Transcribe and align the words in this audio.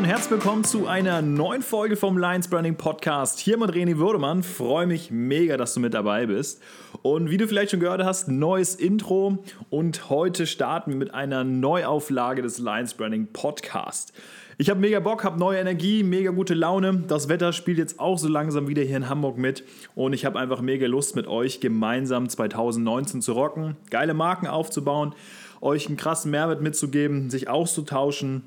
und 0.00 0.06
herzlich 0.06 0.30
willkommen 0.30 0.64
zu 0.64 0.86
einer 0.86 1.20
neuen 1.20 1.60
Folge 1.60 1.94
vom 1.94 2.16
Lions 2.16 2.48
Branding 2.48 2.76
Podcast. 2.76 3.38
Hier 3.38 3.58
mit 3.58 3.68
René 3.72 3.98
Würdemann. 3.98 4.42
Freue 4.42 4.86
mich 4.86 5.10
mega, 5.10 5.58
dass 5.58 5.74
du 5.74 5.80
mit 5.80 5.92
dabei 5.92 6.24
bist. 6.24 6.62
Und 7.02 7.28
wie 7.28 7.36
du 7.36 7.46
vielleicht 7.46 7.72
schon 7.72 7.80
gehört 7.80 8.02
hast, 8.02 8.26
neues 8.26 8.74
Intro. 8.74 9.44
Und 9.68 10.08
heute 10.08 10.46
starten 10.46 10.92
wir 10.92 10.96
mit 10.96 11.12
einer 11.12 11.44
Neuauflage 11.44 12.40
des 12.40 12.58
Lions 12.58 12.94
Branding 12.94 13.26
Podcast. 13.30 14.14
Ich 14.56 14.70
habe 14.70 14.80
mega 14.80 15.00
Bock, 15.00 15.22
habe 15.22 15.38
neue 15.38 15.58
Energie, 15.58 16.02
mega 16.02 16.30
gute 16.30 16.54
Laune. 16.54 17.04
Das 17.06 17.28
Wetter 17.28 17.52
spielt 17.52 17.76
jetzt 17.76 18.00
auch 18.00 18.16
so 18.16 18.28
langsam 18.28 18.68
wieder 18.68 18.82
hier 18.82 18.96
in 18.96 19.10
Hamburg 19.10 19.36
mit. 19.36 19.64
Und 19.94 20.14
ich 20.14 20.24
habe 20.24 20.38
einfach 20.38 20.62
mega 20.62 20.86
Lust, 20.86 21.14
mit 21.14 21.26
euch 21.26 21.60
gemeinsam 21.60 22.26
2019 22.26 23.20
zu 23.20 23.32
rocken, 23.32 23.76
geile 23.90 24.14
Marken 24.14 24.46
aufzubauen, 24.46 25.14
euch 25.60 25.88
einen 25.88 25.98
krassen 25.98 26.30
Mehrwert 26.30 26.62
mitzugeben, 26.62 27.28
sich 27.28 27.50
auszutauschen 27.50 28.44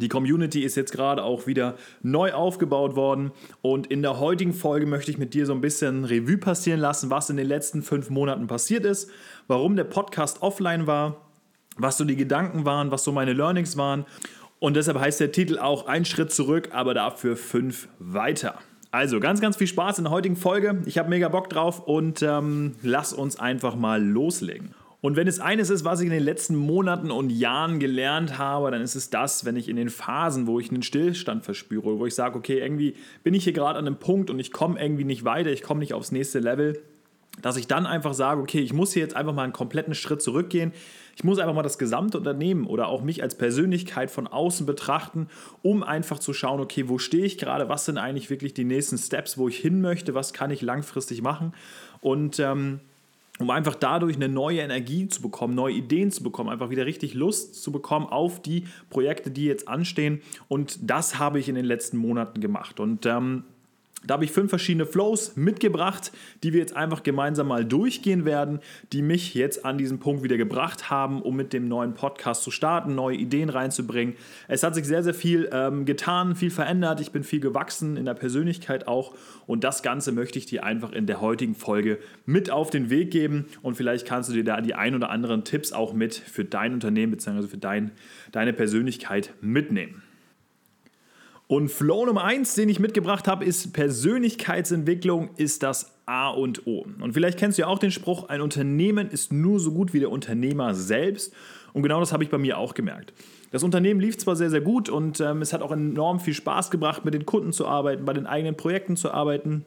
die 0.00 0.08
Community 0.08 0.62
ist 0.62 0.76
jetzt 0.76 0.92
gerade 0.92 1.22
auch 1.22 1.46
wieder 1.46 1.76
neu 2.02 2.32
aufgebaut 2.32 2.96
worden 2.96 3.32
und 3.62 3.86
in 3.86 4.02
der 4.02 4.18
heutigen 4.18 4.52
Folge 4.52 4.86
möchte 4.86 5.10
ich 5.10 5.18
mit 5.18 5.34
dir 5.34 5.46
so 5.46 5.52
ein 5.52 5.60
bisschen 5.60 6.04
Revue 6.04 6.38
passieren 6.38 6.80
lassen, 6.80 7.10
was 7.10 7.30
in 7.30 7.36
den 7.36 7.46
letzten 7.46 7.82
fünf 7.82 8.10
Monaten 8.10 8.46
passiert 8.46 8.84
ist, 8.84 9.10
warum 9.46 9.76
der 9.76 9.84
Podcast 9.84 10.42
offline 10.42 10.86
war, 10.86 11.28
was 11.76 11.98
so 11.98 12.04
die 12.04 12.16
Gedanken 12.16 12.64
waren, 12.64 12.90
was 12.90 13.04
so 13.04 13.12
meine 13.12 13.32
Learnings 13.32 13.76
waren 13.76 14.04
und 14.60 14.76
deshalb 14.76 15.00
heißt 15.00 15.20
der 15.20 15.32
Titel 15.32 15.58
auch 15.58 15.86
Ein 15.86 16.04
Schritt 16.04 16.32
zurück, 16.32 16.68
aber 16.72 16.94
dafür 16.94 17.36
fünf 17.36 17.88
weiter. 17.98 18.58
Also 18.92 19.20
ganz, 19.20 19.40
ganz 19.40 19.56
viel 19.56 19.66
Spaß 19.66 19.98
in 19.98 20.04
der 20.04 20.12
heutigen 20.12 20.36
Folge. 20.36 20.82
Ich 20.84 20.98
habe 20.98 21.08
mega 21.08 21.28
Bock 21.28 21.48
drauf 21.48 21.86
und 21.86 22.22
ähm, 22.22 22.72
lass 22.82 23.12
uns 23.12 23.38
einfach 23.38 23.74
mal 23.76 24.02
loslegen. 24.04 24.74
Und 25.02 25.16
wenn 25.16 25.26
es 25.26 25.40
eines 25.40 25.70
ist, 25.70 25.84
was 25.84 26.00
ich 26.00 26.06
in 26.06 26.12
den 26.12 26.22
letzten 26.22 26.56
Monaten 26.56 27.10
und 27.10 27.30
Jahren 27.30 27.78
gelernt 27.78 28.36
habe, 28.36 28.70
dann 28.70 28.82
ist 28.82 28.94
es 28.94 29.08
das, 29.08 29.46
wenn 29.46 29.56
ich 29.56 29.68
in 29.68 29.76
den 29.76 29.88
Phasen, 29.88 30.46
wo 30.46 30.60
ich 30.60 30.70
einen 30.70 30.82
Stillstand 30.82 31.44
verspüre, 31.44 31.98
wo 31.98 32.04
ich 32.04 32.14
sage, 32.14 32.36
okay, 32.36 32.58
irgendwie 32.58 32.94
bin 33.22 33.32
ich 33.32 33.44
hier 33.44 33.54
gerade 33.54 33.78
an 33.78 33.86
einem 33.86 33.96
Punkt 33.96 34.28
und 34.28 34.38
ich 34.38 34.52
komme 34.52 34.80
irgendwie 34.80 35.04
nicht 35.04 35.24
weiter, 35.24 35.50
ich 35.50 35.62
komme 35.62 35.80
nicht 35.80 35.94
aufs 35.94 36.12
nächste 36.12 36.38
Level, 36.38 36.82
dass 37.40 37.56
ich 37.56 37.66
dann 37.66 37.86
einfach 37.86 38.12
sage, 38.12 38.42
okay, 38.42 38.60
ich 38.60 38.74
muss 38.74 38.92
hier 38.92 39.02
jetzt 39.02 39.16
einfach 39.16 39.32
mal 39.32 39.44
einen 39.44 39.54
kompletten 39.54 39.94
Schritt 39.94 40.20
zurückgehen. 40.20 40.72
Ich 41.16 41.24
muss 41.24 41.38
einfach 41.38 41.54
mal 41.54 41.62
das 41.62 41.78
gesamte 41.78 42.18
Unternehmen 42.18 42.66
oder 42.66 42.88
auch 42.88 43.02
mich 43.02 43.22
als 43.22 43.36
Persönlichkeit 43.36 44.10
von 44.10 44.26
außen 44.26 44.66
betrachten, 44.66 45.28
um 45.62 45.82
einfach 45.82 46.18
zu 46.18 46.34
schauen, 46.34 46.60
okay, 46.60 46.88
wo 46.88 46.98
stehe 46.98 47.24
ich 47.24 47.38
gerade, 47.38 47.68
was 47.68 47.86
sind 47.86 47.96
eigentlich 47.96 48.28
wirklich 48.28 48.52
die 48.52 48.64
nächsten 48.64 48.98
Steps, 48.98 49.38
wo 49.38 49.48
ich 49.48 49.56
hin 49.56 49.80
möchte, 49.80 50.14
was 50.14 50.32
kann 50.34 50.50
ich 50.50 50.60
langfristig 50.60 51.22
machen. 51.22 51.54
Und 52.00 52.38
ähm, 52.38 52.80
um 53.40 53.50
einfach 53.50 53.74
dadurch 53.74 54.16
eine 54.16 54.28
neue 54.28 54.60
Energie 54.60 55.08
zu 55.08 55.22
bekommen, 55.22 55.54
neue 55.54 55.74
Ideen 55.74 56.10
zu 56.10 56.22
bekommen, 56.22 56.50
einfach 56.50 56.70
wieder 56.70 56.86
richtig 56.86 57.14
Lust 57.14 57.62
zu 57.62 57.72
bekommen 57.72 58.06
auf 58.06 58.40
die 58.40 58.64
Projekte, 58.90 59.30
die 59.30 59.46
jetzt 59.46 59.66
anstehen. 59.66 60.20
Und 60.48 60.78
das 60.82 61.18
habe 61.18 61.38
ich 61.38 61.48
in 61.48 61.54
den 61.54 61.64
letzten 61.64 61.96
Monaten 61.96 62.40
gemacht. 62.40 62.80
Und 62.80 63.06
ähm, 63.06 63.44
da 64.06 64.14
habe 64.14 64.24
ich 64.24 64.32
fünf 64.32 64.48
verschiedene 64.48 64.86
Flows 64.86 65.36
mitgebracht, 65.36 66.10
die 66.42 66.52
wir 66.52 66.60
jetzt 66.60 66.74
einfach 66.74 67.02
gemeinsam 67.02 67.48
mal 67.48 67.64
durchgehen 67.64 68.24
werden, 68.24 68.60
die 68.92 69.02
mich 69.02 69.34
jetzt 69.34 69.64
an 69.64 69.76
diesen 69.76 69.98
Punkt 69.98 70.22
wieder 70.22 70.38
gebracht 70.38 70.90
haben, 70.90 71.20
um 71.20 71.36
mit 71.36 71.52
dem 71.52 71.68
neuen 71.68 71.92
Podcast 71.92 72.42
zu 72.42 72.50
starten, 72.50 72.94
neue 72.94 73.16
Ideen 73.16 73.50
reinzubringen. 73.50 74.14
Es 74.48 74.62
hat 74.62 74.74
sich 74.74 74.86
sehr, 74.86 75.02
sehr 75.02 75.12
viel 75.12 75.50
ähm, 75.52 75.84
getan, 75.84 76.34
viel 76.34 76.50
verändert. 76.50 77.00
Ich 77.00 77.12
bin 77.12 77.24
viel 77.24 77.40
gewachsen 77.40 77.96
in 77.96 78.06
der 78.06 78.14
Persönlichkeit 78.14 78.88
auch. 78.88 79.14
Und 79.46 79.64
das 79.64 79.82
Ganze 79.82 80.12
möchte 80.12 80.38
ich 80.38 80.46
dir 80.46 80.64
einfach 80.64 80.92
in 80.92 81.06
der 81.06 81.20
heutigen 81.20 81.54
Folge 81.54 81.98
mit 82.24 82.50
auf 82.50 82.70
den 82.70 82.88
Weg 82.88 83.10
geben. 83.10 83.46
Und 83.60 83.76
vielleicht 83.76 84.06
kannst 84.06 84.30
du 84.30 84.32
dir 84.32 84.44
da 84.44 84.60
die 84.62 84.74
ein 84.74 84.94
oder 84.94 85.10
anderen 85.10 85.44
Tipps 85.44 85.72
auch 85.72 85.92
mit 85.92 86.14
für 86.14 86.44
dein 86.44 86.72
Unternehmen 86.72 87.12
bzw. 87.12 87.48
für 87.48 87.58
dein, 87.58 87.90
deine 88.32 88.54
Persönlichkeit 88.54 89.34
mitnehmen. 89.42 90.02
Und 91.50 91.68
Flow 91.68 92.06
Nummer 92.06 92.22
eins, 92.22 92.54
den 92.54 92.68
ich 92.68 92.78
mitgebracht 92.78 93.26
habe, 93.26 93.44
ist 93.44 93.72
Persönlichkeitsentwicklung 93.72 95.30
ist 95.34 95.64
das 95.64 95.98
A 96.06 96.28
und 96.28 96.64
O. 96.68 96.86
Und 97.00 97.12
vielleicht 97.12 97.40
kennst 97.40 97.58
du 97.58 97.62
ja 97.62 97.66
auch 97.66 97.80
den 97.80 97.90
Spruch, 97.90 98.28
ein 98.28 98.40
Unternehmen 98.40 99.10
ist 99.10 99.32
nur 99.32 99.58
so 99.58 99.72
gut 99.72 99.92
wie 99.92 99.98
der 99.98 100.12
Unternehmer 100.12 100.76
selbst. 100.76 101.34
Und 101.72 101.82
genau 101.82 101.98
das 101.98 102.12
habe 102.12 102.22
ich 102.22 102.30
bei 102.30 102.38
mir 102.38 102.56
auch 102.56 102.72
gemerkt. 102.72 103.12
Das 103.50 103.64
Unternehmen 103.64 103.98
lief 103.98 104.16
zwar 104.16 104.36
sehr, 104.36 104.48
sehr 104.48 104.60
gut 104.60 104.88
und 104.88 105.18
ähm, 105.18 105.42
es 105.42 105.52
hat 105.52 105.60
auch 105.60 105.72
enorm 105.72 106.20
viel 106.20 106.34
Spaß 106.34 106.70
gebracht, 106.70 107.04
mit 107.04 107.14
den 107.14 107.26
Kunden 107.26 107.52
zu 107.52 107.66
arbeiten, 107.66 108.04
bei 108.04 108.12
den 108.12 108.28
eigenen 108.28 108.56
Projekten 108.56 108.96
zu 108.96 109.10
arbeiten. 109.10 109.64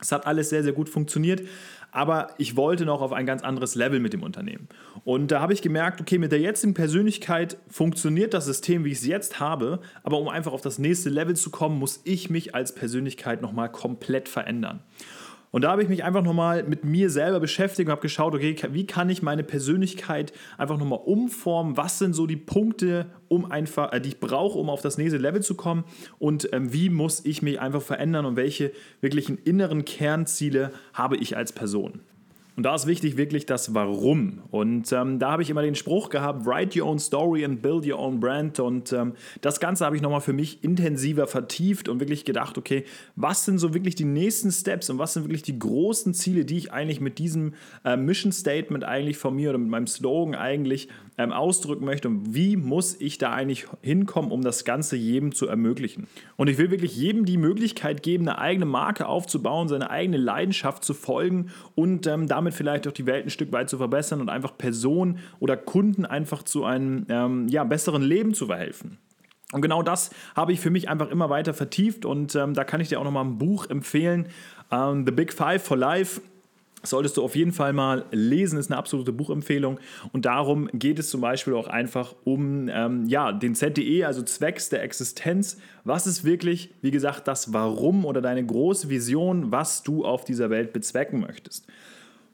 Es 0.00 0.12
hat 0.12 0.26
alles 0.26 0.50
sehr, 0.50 0.62
sehr 0.62 0.72
gut 0.72 0.88
funktioniert, 0.88 1.42
aber 1.90 2.28
ich 2.38 2.56
wollte 2.56 2.84
noch 2.84 3.00
auf 3.00 3.12
ein 3.12 3.26
ganz 3.26 3.42
anderes 3.42 3.74
Level 3.74 3.98
mit 3.98 4.12
dem 4.12 4.22
Unternehmen. 4.22 4.68
Und 5.04 5.30
da 5.30 5.40
habe 5.40 5.52
ich 5.52 5.62
gemerkt, 5.62 6.00
okay, 6.00 6.18
mit 6.18 6.32
der 6.32 6.40
jetzigen 6.40 6.74
Persönlichkeit 6.74 7.56
funktioniert 7.68 8.34
das 8.34 8.44
System, 8.44 8.84
wie 8.84 8.92
ich 8.92 8.98
es 8.98 9.06
jetzt 9.06 9.40
habe, 9.40 9.80
aber 10.02 10.18
um 10.18 10.28
einfach 10.28 10.52
auf 10.52 10.60
das 10.60 10.78
nächste 10.78 11.08
Level 11.08 11.34
zu 11.34 11.50
kommen, 11.50 11.78
muss 11.78 12.00
ich 12.04 12.30
mich 12.30 12.54
als 12.54 12.74
Persönlichkeit 12.74 13.42
nochmal 13.42 13.72
komplett 13.72 14.28
verändern. 14.28 14.80
Und 15.50 15.62
da 15.62 15.70
habe 15.70 15.82
ich 15.82 15.88
mich 15.88 16.04
einfach 16.04 16.22
nochmal 16.22 16.62
mit 16.64 16.84
mir 16.84 17.10
selber 17.10 17.40
beschäftigt 17.40 17.88
und 17.88 17.92
habe 17.92 18.02
geschaut, 18.02 18.34
okay, 18.34 18.56
wie 18.70 18.86
kann 18.86 19.08
ich 19.08 19.22
meine 19.22 19.42
Persönlichkeit 19.42 20.32
einfach 20.58 20.78
nochmal 20.78 21.00
umformen? 21.04 21.76
Was 21.76 21.98
sind 21.98 22.14
so 22.14 22.26
die 22.26 22.36
Punkte, 22.36 23.06
um 23.28 23.50
einfach, 23.50 23.92
äh, 23.92 24.00
die 24.00 24.10
ich 24.10 24.20
brauche, 24.20 24.58
um 24.58 24.68
auf 24.68 24.82
das 24.82 24.98
nächste 24.98 25.18
Level 25.18 25.42
zu 25.42 25.54
kommen? 25.54 25.84
Und 26.18 26.52
ähm, 26.52 26.72
wie 26.72 26.90
muss 26.90 27.24
ich 27.24 27.42
mich 27.42 27.60
einfach 27.60 27.82
verändern 27.82 28.26
und 28.26 28.36
welche 28.36 28.72
wirklichen 29.00 29.38
inneren 29.38 29.84
Kernziele 29.84 30.72
habe 30.92 31.16
ich 31.16 31.36
als 31.36 31.52
Person? 31.52 32.00
Und 32.58 32.64
da 32.64 32.74
ist 32.74 32.88
wichtig 32.88 33.16
wirklich 33.16 33.46
das 33.46 33.72
Warum. 33.72 34.40
Und 34.50 34.90
ähm, 34.90 35.20
da 35.20 35.30
habe 35.30 35.44
ich 35.44 35.50
immer 35.50 35.62
den 35.62 35.76
Spruch 35.76 36.10
gehabt, 36.10 36.44
write 36.44 36.76
your 36.76 36.88
own 36.88 36.98
story 36.98 37.44
and 37.44 37.62
build 37.62 37.86
your 37.86 38.00
own 38.00 38.18
brand. 38.18 38.58
Und 38.58 38.92
ähm, 38.92 39.12
das 39.42 39.60
Ganze 39.60 39.86
habe 39.86 39.94
ich 39.94 40.02
nochmal 40.02 40.22
für 40.22 40.32
mich 40.32 40.64
intensiver 40.64 41.28
vertieft 41.28 41.88
und 41.88 42.00
wirklich 42.00 42.24
gedacht, 42.24 42.58
okay, 42.58 42.84
was 43.14 43.44
sind 43.44 43.58
so 43.58 43.74
wirklich 43.74 43.94
die 43.94 44.04
nächsten 44.04 44.50
Steps 44.50 44.90
und 44.90 44.98
was 44.98 45.14
sind 45.14 45.22
wirklich 45.22 45.44
die 45.44 45.56
großen 45.56 46.14
Ziele, 46.14 46.44
die 46.44 46.58
ich 46.58 46.72
eigentlich 46.72 47.00
mit 47.00 47.20
diesem 47.20 47.54
äh, 47.84 47.96
Mission 47.96 48.32
Statement 48.32 48.82
eigentlich 48.82 49.18
von 49.18 49.36
mir 49.36 49.50
oder 49.50 49.58
mit 49.58 49.68
meinem 49.68 49.86
Slogan 49.86 50.34
eigentlich 50.34 50.88
ähm, 51.18 51.32
ausdrücken 51.32 51.84
möchte 51.84 52.08
und 52.08 52.34
wie 52.34 52.56
muss 52.56 53.00
ich 53.00 53.18
da 53.18 53.32
eigentlich 53.32 53.66
hinkommen, 53.82 54.30
um 54.30 54.42
das 54.42 54.64
Ganze 54.64 54.96
jedem 54.96 55.34
zu 55.34 55.48
ermöglichen. 55.48 56.06
Und 56.36 56.48
ich 56.48 56.58
will 56.58 56.70
wirklich 56.70 56.96
jedem 56.96 57.24
die 57.24 57.36
Möglichkeit 57.36 58.02
geben, 58.02 58.28
eine 58.28 58.38
eigene 58.38 58.66
Marke 58.66 59.06
aufzubauen, 59.06 59.68
seine 59.68 59.90
eigene 59.90 60.16
Leidenschaft 60.16 60.84
zu 60.84 60.94
folgen 60.94 61.50
und 61.74 62.06
ähm, 62.06 62.28
damit 62.28 62.47
damit 62.48 62.54
vielleicht 62.54 62.88
auch 62.88 62.92
die 62.92 63.06
Welt 63.06 63.26
ein 63.26 63.30
Stück 63.30 63.52
weit 63.52 63.68
zu 63.68 63.76
verbessern 63.76 64.20
und 64.20 64.28
einfach 64.28 64.56
Personen 64.56 65.18
oder 65.38 65.56
Kunden 65.56 66.06
einfach 66.06 66.42
zu 66.42 66.64
einem 66.64 67.06
ähm, 67.08 67.48
ja, 67.48 67.64
besseren 67.64 68.02
Leben 68.02 68.34
zu 68.34 68.46
verhelfen. 68.46 68.98
Und 69.52 69.62
genau 69.62 69.82
das 69.82 70.10
habe 70.34 70.52
ich 70.52 70.60
für 70.60 70.70
mich 70.70 70.88
einfach 70.88 71.10
immer 71.10 71.30
weiter 71.30 71.54
vertieft 71.54 72.04
und 72.04 72.34
ähm, 72.34 72.54
da 72.54 72.64
kann 72.64 72.80
ich 72.80 72.88
dir 72.88 73.00
auch 73.00 73.04
nochmal 73.04 73.24
ein 73.24 73.38
Buch 73.38 73.68
empfehlen, 73.68 74.28
ähm, 74.70 75.04
The 75.06 75.12
Big 75.12 75.32
Five 75.32 75.62
for 75.62 75.76
Life. 75.76 76.20
Solltest 76.84 77.16
du 77.16 77.24
auf 77.24 77.34
jeden 77.34 77.50
Fall 77.50 77.72
mal 77.72 78.04
lesen, 78.12 78.56
ist 78.56 78.70
eine 78.70 78.78
absolute 78.78 79.12
Buchempfehlung. 79.12 79.80
Und 80.12 80.26
darum 80.26 80.68
geht 80.72 81.00
es 81.00 81.10
zum 81.10 81.20
Beispiel 81.20 81.54
auch 81.54 81.66
einfach 81.66 82.14
um 82.22 82.68
ähm, 82.68 83.04
ja, 83.06 83.32
den 83.32 83.56
ZDE, 83.56 84.04
also 84.06 84.22
Zwecks 84.22 84.68
der 84.68 84.84
Existenz. 84.84 85.58
Was 85.82 86.06
ist 86.06 86.24
wirklich, 86.24 86.72
wie 86.80 86.92
gesagt, 86.92 87.26
das 87.26 87.52
Warum 87.52 88.04
oder 88.04 88.20
deine 88.20 88.46
große 88.46 88.88
Vision, 88.88 89.50
was 89.50 89.82
du 89.82 90.04
auf 90.04 90.24
dieser 90.24 90.50
Welt 90.50 90.72
bezwecken 90.72 91.20
möchtest? 91.20 91.66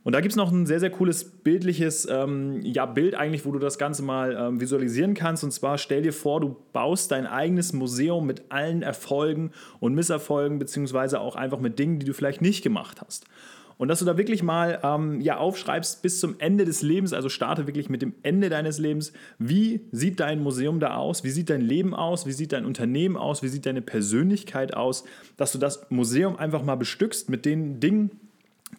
Und 0.05 0.13
da 0.13 0.21
gibt 0.21 0.33
es 0.33 0.37
noch 0.37 0.53
ein 0.53 0.67
sehr, 0.67 0.81
sehr 0.81 0.91
cooles 0.91 1.25
bildliches 1.25 2.07
ähm, 2.11 2.61
ja, 2.63 2.85
Bild 2.85 3.15
eigentlich, 3.15 3.47
wo 3.47 3.53
du 3.53 3.59
das 3.59 3.79
Ganze 3.79 4.03
mal 4.03 4.37
ähm, 4.39 4.61
visualisieren 4.61 5.15
kannst. 5.15 5.43
Und 5.45 5.51
zwar 5.51 5.79
stell 5.79 6.03
dir 6.03 6.13
vor, 6.13 6.41
du 6.41 6.57
baust 6.75 7.11
dein 7.11 7.27
eigenes 7.27 7.73
Museum 7.73 8.27
mit 8.27 8.43
allen 8.51 8.83
Erfolgen 8.83 9.51
und 9.81 9.95
Misserfolgen, 9.95 10.59
beziehungsweise 10.59 11.21
auch 11.21 11.37
einfach 11.37 11.59
mit 11.59 11.79
Dingen, 11.79 11.99
die 11.99 12.07
du 12.07 12.13
vielleicht 12.13 12.43
nicht 12.43 12.63
gemacht 12.63 13.01
hast. 13.01 13.25
Und 13.77 13.89
dass 13.89 13.99
du 13.99 14.05
da 14.05 14.17
wirklich 14.17 14.43
mal 14.43 14.79
ähm, 14.83 15.21
ja, 15.21 15.39
aufschreibst 15.39 16.03
bis 16.03 16.21
zum 16.21 16.37
Ende 16.39 16.65
des 16.65 16.83
Lebens, 16.83 17.13
also 17.13 17.29
starte 17.29 17.67
wirklich 17.67 17.89
mit 17.89 18.03
dem 18.03 18.15
Ende 18.23 18.51
deines 18.51 18.79
Lebens. 18.79 19.13
Wie 19.39 19.81
sieht 19.91 20.21
dein 20.21 20.43
Museum 20.43 20.81
da 20.81 20.97
aus? 20.97 21.25
Wie 21.25 21.31
sieht 21.31 21.51
dein 21.51 21.63
Leben 21.63 21.95
aus? 21.95 22.27
Wie 22.27 22.33
sieht 22.33 22.53
dein 22.53 22.67
Unternehmen 22.67 23.17
aus? 23.17 23.43
Wie 23.43 23.49
sieht 23.49 23.67
deine 23.67 23.83
Persönlichkeit 23.83 24.75
aus? 24.75 25.05
Dass 25.37 25.51
du 25.53 25.59
das 25.59 25.91
Museum 25.91 26.37
einfach 26.37 26.63
mal 26.63 26.77
bestückst 26.77 27.31
mit 27.31 27.45
den 27.47 27.81
Dingen, 27.81 28.11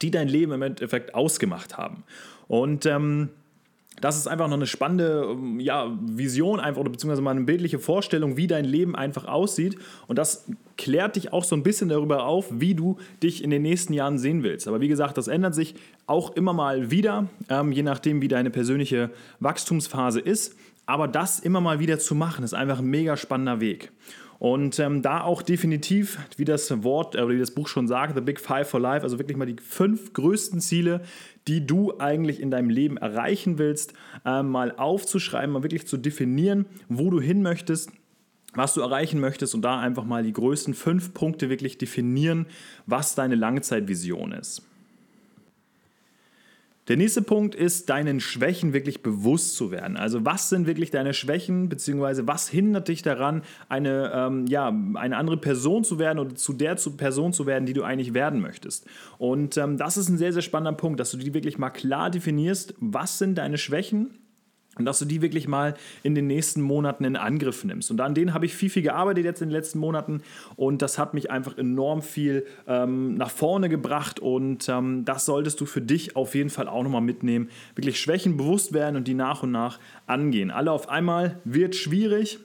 die 0.02 0.12
dein 0.12 0.28
Leben 0.28 0.52
im 0.52 0.62
Endeffekt 0.62 1.16
ausgemacht 1.16 1.78
haben. 1.78 2.04
Und 2.48 2.86
ähm, 2.86 3.30
das 4.02 4.18
ist 4.18 4.28
einfach 4.28 4.48
noch 4.48 4.56
eine 4.56 4.68
spannende 4.68 5.28
ähm, 5.32 5.60
ja, 5.60 5.98
Vision 6.02 6.60
einfach 6.60 6.82
oder 6.82 6.90
beziehungsweise 6.90 7.22
mal 7.22 7.32
eine 7.32 7.42
bildliche 7.42 7.80
Vorstellung, 7.80 8.38
wie 8.38 8.48
dein 8.48 8.66
Leben 8.66 8.96
einfach 8.96 9.26
aussieht. 9.26 9.78
Und 10.08 10.18
das 10.18 10.46
klärt 10.78 11.16
dich 11.16 11.32
auch 11.32 11.44
so 11.44 11.56
ein 11.56 11.64
bisschen 11.64 11.90
darüber 11.90 12.26
auf, 12.26 12.48
wie 12.52 12.76
du 12.76 12.98
dich 13.24 13.44
in 13.44 13.50
den 13.50 13.62
nächsten 13.62 13.94
Jahren 13.94 14.18
sehen 14.18 14.44
willst. 14.44 14.68
Aber 14.68 14.82
wie 14.82 14.88
gesagt, 14.88 15.18
das 15.18 15.28
ändert 15.28 15.56
sich 15.56 15.76
auch 16.08 16.36
immer 16.36 16.54
mal 16.54 16.92
wieder, 16.92 17.30
ähm, 17.50 17.72
je 17.72 17.84
nachdem, 17.84 18.22
wie 18.22 18.28
deine 18.28 18.50
persönliche 18.50 19.12
Wachstumsphase 19.40 20.20
ist. 20.20 20.56
Aber 20.86 21.08
das 21.08 21.40
immer 21.40 21.62
mal 21.62 21.80
wieder 21.80 22.00
zu 22.00 22.16
machen, 22.16 22.44
ist 22.44 22.54
einfach 22.54 22.80
ein 22.80 22.86
mega 22.86 23.18
spannender 23.18 23.60
Weg. 23.60 23.92
Und 24.38 24.80
ähm, 24.80 25.02
da 25.02 25.22
auch 25.22 25.42
definitiv, 25.42 26.20
wie 26.38 26.46
das 26.46 26.84
Wort, 26.84 27.16
äh, 27.16 27.28
wie 27.30 27.40
das 27.40 27.52
Buch 27.52 27.68
schon 27.68 27.88
sagt, 27.88 28.16
The 28.16 28.22
Big 28.22 28.40
Five 28.40 28.70
for 28.70 28.80
Life, 28.80 29.04
also 29.04 29.18
wirklich 29.18 29.38
mal 29.38 29.46
die 29.46 29.56
fünf 29.62 30.14
größten 30.14 30.60
Ziele, 30.60 31.02
die 31.48 31.66
du 31.66 31.98
eigentlich 32.00 32.42
in 32.42 32.52
deinem 32.52 32.70
Leben 32.70 32.98
erreichen 32.98 33.58
willst, 33.58 33.94
äh, 34.26 34.44
mal 34.44 34.76
aufzuschreiben, 34.76 35.54
mal 35.54 35.64
wirklich 35.64 35.88
zu 35.88 35.98
definieren, 35.98 36.66
wo 36.90 37.10
du 37.10 37.22
hin 37.22 37.42
möchtest 37.42 37.92
was 38.58 38.74
du 38.74 38.82
erreichen 38.82 39.20
möchtest 39.20 39.54
und 39.54 39.64
da 39.64 39.80
einfach 39.80 40.06
mal 40.06 40.24
die 40.24 40.34
größten 40.34 40.74
fünf 40.74 41.14
Punkte 41.14 41.50
wirklich 41.50 41.78
definieren, 41.78 42.46
was 42.86 43.14
deine 43.14 43.36
Langzeitvision 43.36 44.32
ist. 44.32 44.62
Der 46.88 46.98
nächste 46.98 47.24
Punkt 47.24 47.56
ist, 47.56 47.90
deinen 47.90 48.20
Schwächen 48.20 48.74
wirklich 48.74 49.02
bewusst 49.02 49.56
zu 49.56 49.72
werden. 49.72 49.98
Also 49.98 50.24
was 50.24 50.50
sind 50.50 50.68
wirklich 50.68 50.92
deine 50.92 51.16
Schwächen, 51.16 51.68
beziehungsweise 51.68 52.28
was 52.28 52.48
hindert 52.48 52.90
dich 52.90 53.02
daran, 53.02 53.42
eine, 53.70 54.12
ähm, 54.14 54.46
ja, 54.46 54.68
eine 54.68 55.18
andere 55.18 55.38
Person 55.38 55.84
zu 55.84 55.98
werden 55.98 56.20
oder 56.20 56.36
zu 56.36 56.54
der 56.54 56.76
Person 56.76 57.34
zu 57.34 57.48
werden, 57.48 57.66
die 57.66 57.74
du 57.74 57.84
eigentlich 57.84 58.14
werden 58.14 58.40
möchtest. 58.40 58.86
Und 59.18 59.58
ähm, 59.58 59.78
das 59.78 59.98
ist 59.98 60.10
ein 60.10 60.20
sehr, 60.20 60.32
sehr 60.32 60.44
spannender 60.44 60.78
Punkt, 60.78 61.00
dass 61.00 61.10
du 61.10 61.18
die 61.18 61.34
wirklich 61.34 61.58
mal 61.58 61.72
klar 61.72 62.12
definierst, 62.12 62.76
was 62.80 63.18
sind 63.18 63.40
deine 63.40 63.58
Schwächen 63.58 64.12
und 64.78 64.86
dass 64.86 65.00
du 65.00 65.06
die 65.06 65.22
wirklich 65.22 65.48
mal 65.48 65.76
in 66.04 66.16
den 66.16 66.28
nächsten 66.28 66.62
Monaten 66.62 67.04
in 67.06 67.16
Angriff 67.16 67.64
nimmst. 67.64 67.92
Und 67.92 68.02
an 68.02 68.14
denen 68.14 68.34
habe 68.34 68.46
ich 68.46 68.56
viel, 68.56 68.70
viel 68.70 68.84
gearbeitet 68.84 69.26
jetzt 69.26 69.42
in 69.42 69.50
den 69.50 69.54
letzten 69.54 69.80
Monaten 69.80 70.22
und 70.56 70.82
das 70.82 70.98
hat 70.98 71.14
mich 71.14 71.32
einfach 71.32 71.58
enorm 71.58 72.02
viel 72.02 72.46
ähm, 72.68 73.16
nach 73.16 73.32
vorne 73.32 73.70
gebracht 73.70 74.20
und 74.20 74.68
ähm, 74.70 75.06
das 75.06 75.26
solltest 75.26 75.62
du 75.62 75.66
für 75.66 75.82
dich 75.82 76.16
auf 76.16 76.36
jeden 76.36 76.50
Fall 76.50 76.68
auch 76.68 76.84
nochmal 76.84 77.02
mitnehmen. 77.02 77.50
Wirklich 77.76 78.00
Schwächen 78.00 78.38
bewusst 78.38 78.74
werden 78.74 78.96
und 78.96 79.08
die 79.08 79.14
nach 79.14 79.44
und 79.44 79.52
nach 79.52 79.80
angehen. 80.08 80.52
Alle 80.52 80.72
auf 80.72 80.90
einmal 80.90 81.40
wird 81.44 81.76
schwierig, 81.76 82.40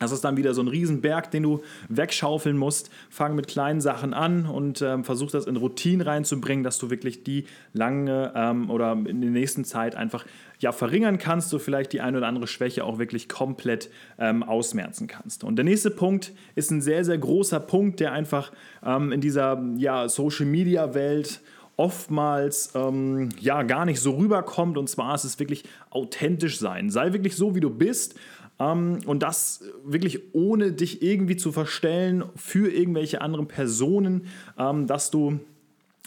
das 0.00 0.12
ist 0.12 0.24
dann 0.24 0.38
wieder 0.38 0.54
so 0.54 0.62
ein 0.62 0.68
Riesenberg, 0.68 1.30
den 1.30 1.42
du 1.42 1.60
wegschaufeln 1.88 2.56
musst. 2.56 2.90
Fang 3.10 3.34
mit 3.34 3.48
kleinen 3.48 3.82
Sachen 3.82 4.14
an 4.14 4.46
und 4.46 4.80
ähm, 4.80 5.04
versuch 5.04 5.30
das 5.30 5.46
in 5.46 5.56
Routinen 5.56 6.00
reinzubringen, 6.00 6.64
dass 6.64 6.78
du 6.78 6.88
wirklich 6.88 7.22
die 7.22 7.44
lange 7.74 8.32
ähm, 8.34 8.70
oder 8.70 8.92
in 8.92 9.20
der 9.20 9.30
nächsten 9.30 9.64
Zeit 9.64 9.94
einfach 9.96 10.24
ja, 10.58 10.72
verringern 10.72 11.18
kannst, 11.18 11.52
du 11.52 11.58
vielleicht 11.58 11.92
die 11.92 12.00
eine 12.00 12.16
oder 12.16 12.28
andere 12.28 12.46
Schwäche 12.46 12.84
auch 12.84 12.98
wirklich 12.98 13.28
komplett 13.28 13.90
ähm, 14.18 14.42
ausmerzen 14.42 15.06
kannst. 15.06 15.44
Und 15.44 15.56
der 15.56 15.66
nächste 15.66 15.90
Punkt 15.90 16.32
ist 16.54 16.70
ein 16.70 16.80
sehr, 16.80 17.04
sehr 17.04 17.18
großer 17.18 17.60
Punkt, 17.60 18.00
der 18.00 18.12
einfach 18.12 18.52
ähm, 18.82 19.12
in 19.12 19.20
dieser 19.20 19.62
ja, 19.76 20.08
Social-Media-Welt 20.08 21.42
oftmals 21.80 22.72
ähm, 22.74 23.30
ja 23.40 23.62
gar 23.62 23.86
nicht 23.86 24.00
so 24.00 24.12
rüberkommt. 24.12 24.76
Und 24.76 24.88
zwar 24.88 25.14
ist 25.14 25.24
es 25.24 25.38
wirklich 25.38 25.64
authentisch 25.88 26.58
sein. 26.58 26.90
Sei 26.90 27.14
wirklich 27.14 27.36
so, 27.36 27.54
wie 27.54 27.60
du 27.60 27.70
bist. 27.70 28.16
Ähm, 28.60 28.98
und 29.06 29.22
das 29.22 29.64
wirklich 29.84 30.34
ohne 30.34 30.72
dich 30.72 31.02
irgendwie 31.02 31.36
zu 31.36 31.50
verstellen 31.50 32.24
für 32.36 32.70
irgendwelche 32.70 33.22
anderen 33.22 33.48
Personen, 33.48 34.26
ähm, 34.58 34.86
dass 34.86 35.10
du 35.10 35.40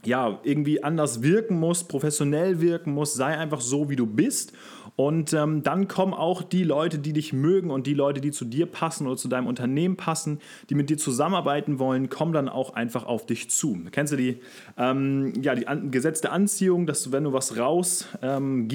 ja, 0.06 0.40
irgendwie 0.44 0.84
anders 0.84 1.22
wirken 1.22 1.60
musst, 1.60 1.88
professionell 1.88 2.60
wirken 2.60 2.94
musst, 2.94 3.16
sei 3.16 3.38
einfach 3.38 3.62
so, 3.62 3.90
wie 3.90 3.96
du 3.96 4.06
bist. 4.06 4.54
Und 4.96 5.34
ähm, 5.34 5.64
dann 5.64 5.88
kommen 5.88 6.14
auch 6.14 6.44
die 6.44 6.64
Leute, 6.64 7.00
die 7.00 7.14
dich 7.14 7.34
mögen 7.34 7.72
und 7.72 7.88
die 7.88 7.96
Leute, 7.96 8.22
die 8.22 8.30
zu 8.30 8.46
dir 8.46 8.68
passen 8.68 9.08
oder 9.08 9.18
zu 9.18 9.28
deinem 9.28 9.48
Unternehmen 9.48 9.96
passen, 9.96 10.40
die 10.70 10.76
mit 10.76 10.90
dir 10.90 11.00
zusammenarbeiten 11.00 11.80
wollen, 11.80 12.10
kommen 12.10 12.32
dann 12.32 12.48
auch 12.48 12.74
einfach 12.76 13.06
auf 13.06 13.26
dich 13.26 13.50
zu. 13.50 13.80
Kennst 13.92 14.14
du 14.14 14.18
die, 14.18 14.40
ähm, 14.78 15.34
ja, 15.42 15.56
die 15.56 15.68
an, 15.68 15.90
gesetzte 15.90 16.32
Anziehung, 16.32 16.86
dass 16.86 17.04
du, 17.04 17.12
wenn 17.12 17.24
du 17.24 17.34
was 17.34 17.58
raus 17.58 18.08
ähm, 18.22 18.68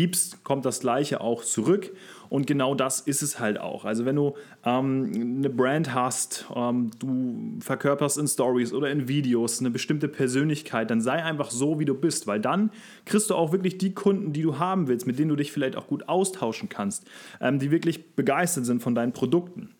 kommt 0.43 0.65
das 0.65 0.81
Gleiche 0.81 1.21
auch 1.21 1.45
zurück. 1.45 1.93
Und 2.29 2.47
genau 2.47 2.75
das 2.75 3.01
ist 3.01 3.23
es 3.23 3.41
halt 3.41 3.59
auch. 3.59 3.85
Also 3.85 4.05
wenn 4.05 4.17
du 4.17 4.35
ähm, 4.65 5.13
eine 5.39 5.51
Brand 5.51 5.95
hast, 5.95 6.47
ähm, 6.55 6.91
du 6.99 7.59
verkörperst 7.61 8.19
in 8.19 8.27
Stories 8.29 8.73
oder 8.73 8.91
in 8.91 9.09
Videos 9.09 9.61
eine 9.61 9.71
bestimmte 9.71 10.09
Persönlichkeit, 10.09 10.91
dann 10.91 11.01
sei 11.01 11.23
einfach 11.23 11.51
so, 11.51 11.79
wie 11.79 11.85
du 11.85 11.95
bist, 11.95 12.27
weil 12.27 12.41
dann 12.41 12.71
kriegst 13.05 13.31
du 13.31 13.35
auch 13.35 13.53
wirklich 13.53 13.79
die 13.79 13.95
Kunden, 13.95 14.33
die 14.33 14.43
du 14.43 14.59
haben 14.59 14.89
willst, 14.89 15.07
mit 15.07 15.19
denen 15.19 15.31
du 15.31 15.37
dich 15.37 15.53
vielleicht 15.53 15.77
auch 15.77 15.87
gut 15.87 16.09
austauschen 16.09 16.69
kannst, 16.69 17.07
ähm, 17.41 17.59
die 17.59 17.71
wirklich 17.71 18.15
begeistert 18.15 18.67
sind 18.67 18.83
von 18.83 18.95
deinen 18.95 19.13
Produkten. 19.13 19.71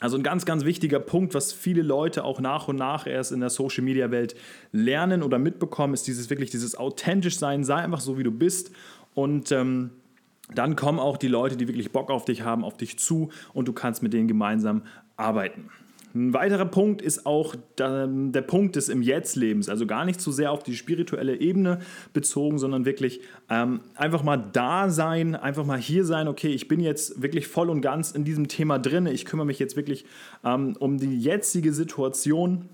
Also 0.00 0.16
ein 0.16 0.22
ganz, 0.22 0.46
ganz 0.46 0.64
wichtiger 0.64 0.98
Punkt, 0.98 1.34
was 1.34 1.52
viele 1.52 1.82
Leute 1.82 2.24
auch 2.24 2.40
nach 2.40 2.68
und 2.68 2.76
nach 2.76 3.06
erst 3.06 3.32
in 3.32 3.40
der 3.40 3.50
Social 3.50 3.84
Media 3.84 4.10
Welt 4.10 4.34
lernen 4.72 5.22
oder 5.22 5.38
mitbekommen, 5.38 5.92
ist 5.92 6.06
dieses 6.06 6.30
wirklich 6.30 6.48
dieses 6.48 6.74
authentisch 6.74 7.38
sein, 7.38 7.64
sei 7.64 7.76
einfach 7.76 8.00
so, 8.00 8.16
wie 8.16 8.22
du 8.22 8.30
bist 8.30 8.72
und 9.14 9.52
ähm, 9.52 9.90
dann 10.54 10.76
kommen 10.76 10.98
auch 10.98 11.16
die 11.16 11.28
Leute, 11.28 11.56
die 11.56 11.68
wirklich 11.68 11.92
Bock 11.92 12.10
auf 12.10 12.24
dich 12.24 12.42
haben, 12.42 12.64
auf 12.64 12.76
dich 12.76 12.98
zu 12.98 13.30
und 13.52 13.68
du 13.68 13.72
kannst 13.72 14.02
mit 14.02 14.12
denen 14.12 14.28
gemeinsam 14.28 14.82
arbeiten. 15.16 15.68
Ein 16.12 16.34
weiterer 16.34 16.64
Punkt 16.64 17.02
ist 17.02 17.24
auch 17.24 17.54
der, 17.78 18.08
der 18.08 18.40
Punkt 18.40 18.74
des 18.74 18.88
Im 18.88 19.00
Jetzt-Lebens, 19.00 19.68
also 19.68 19.86
gar 19.86 20.04
nicht 20.04 20.20
so 20.20 20.32
sehr 20.32 20.50
auf 20.50 20.64
die 20.64 20.74
spirituelle 20.74 21.38
Ebene 21.38 21.78
bezogen, 22.12 22.58
sondern 22.58 22.84
wirklich 22.84 23.20
ähm, 23.48 23.80
einfach 23.94 24.24
mal 24.24 24.36
da 24.36 24.90
sein, 24.90 25.36
einfach 25.36 25.64
mal 25.64 25.78
hier 25.78 26.04
sein, 26.04 26.26
okay, 26.26 26.48
ich 26.48 26.66
bin 26.66 26.80
jetzt 26.80 27.22
wirklich 27.22 27.46
voll 27.46 27.70
und 27.70 27.80
ganz 27.80 28.10
in 28.10 28.24
diesem 28.24 28.48
Thema 28.48 28.80
drin, 28.80 29.06
ich 29.06 29.24
kümmere 29.24 29.46
mich 29.46 29.60
jetzt 29.60 29.76
wirklich 29.76 30.04
ähm, 30.44 30.76
um 30.80 30.98
die 30.98 31.20
jetzige 31.20 31.72
Situation 31.72 32.68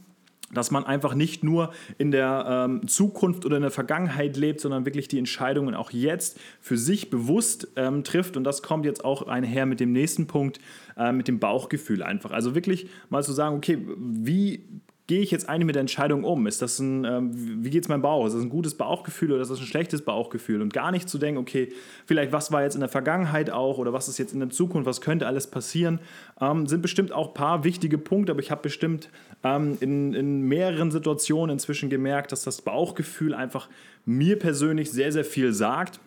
dass 0.52 0.70
man 0.70 0.84
einfach 0.84 1.14
nicht 1.14 1.42
nur 1.42 1.72
in 1.98 2.10
der 2.10 2.66
ähm, 2.68 2.86
Zukunft 2.86 3.44
oder 3.44 3.56
in 3.56 3.62
der 3.62 3.70
Vergangenheit 3.70 4.36
lebt, 4.36 4.60
sondern 4.60 4.84
wirklich 4.84 5.08
die 5.08 5.18
Entscheidungen 5.18 5.74
auch 5.74 5.90
jetzt 5.90 6.38
für 6.60 6.78
sich 6.78 7.10
bewusst 7.10 7.68
ähm, 7.76 8.04
trifft. 8.04 8.36
Und 8.36 8.44
das 8.44 8.62
kommt 8.62 8.84
jetzt 8.84 9.04
auch 9.04 9.26
einher 9.26 9.66
mit 9.66 9.80
dem 9.80 9.92
nächsten 9.92 10.26
Punkt, 10.26 10.60
äh, 10.96 11.12
mit 11.12 11.26
dem 11.28 11.40
Bauchgefühl 11.40 12.02
einfach. 12.02 12.30
Also 12.30 12.54
wirklich 12.54 12.88
mal 13.08 13.24
zu 13.24 13.32
sagen, 13.32 13.56
okay, 13.56 13.78
wie 13.98 14.64
gehe 15.06 15.20
ich 15.20 15.30
jetzt 15.30 15.48
eigentlich 15.48 15.66
mit 15.66 15.74
der 15.76 15.80
Entscheidung 15.80 16.24
um? 16.24 16.46
Ist 16.46 16.62
das 16.62 16.78
ein, 16.80 17.04
ähm, 17.04 17.30
wie 17.64 17.70
geht 17.70 17.84
es 17.84 17.88
meinem 17.88 18.02
Bauch? 18.02 18.26
Ist 18.26 18.34
das 18.34 18.42
ein 18.42 18.48
gutes 18.48 18.74
Bauchgefühl 18.74 19.32
oder 19.32 19.42
ist 19.42 19.50
das 19.50 19.60
ein 19.60 19.66
schlechtes 19.66 20.02
Bauchgefühl? 20.02 20.60
Und 20.62 20.72
gar 20.72 20.90
nicht 20.90 21.08
zu 21.08 21.18
denken, 21.18 21.38
okay, 21.38 21.72
vielleicht 22.06 22.32
was 22.32 22.50
war 22.50 22.62
jetzt 22.62 22.74
in 22.74 22.80
der 22.80 22.88
Vergangenheit 22.88 23.50
auch 23.50 23.78
oder 23.78 23.92
was 23.92 24.08
ist 24.08 24.18
jetzt 24.18 24.32
in 24.32 24.40
der 24.40 24.50
Zukunft, 24.50 24.86
was 24.86 25.00
könnte 25.00 25.26
alles 25.26 25.46
passieren, 25.46 26.00
ähm, 26.40 26.66
sind 26.66 26.82
bestimmt 26.82 27.12
auch 27.12 27.28
ein 27.28 27.34
paar 27.34 27.62
wichtige 27.62 27.98
Punkte, 27.98 28.32
aber 28.32 28.40
ich 28.40 28.50
habe 28.50 28.62
bestimmt 28.62 29.08
ähm, 29.44 29.76
in, 29.80 30.12
in 30.12 30.42
mehreren 30.42 30.90
Situationen 30.90 31.54
inzwischen 31.54 31.88
gemerkt, 31.88 32.32
dass 32.32 32.42
das 32.42 32.62
Bauchgefühl 32.62 33.34
einfach 33.34 33.68
mir 34.04 34.38
persönlich 34.38 34.90
sehr, 34.90 35.12
sehr 35.12 35.24
viel 35.24 35.52
sagt 35.52 36.00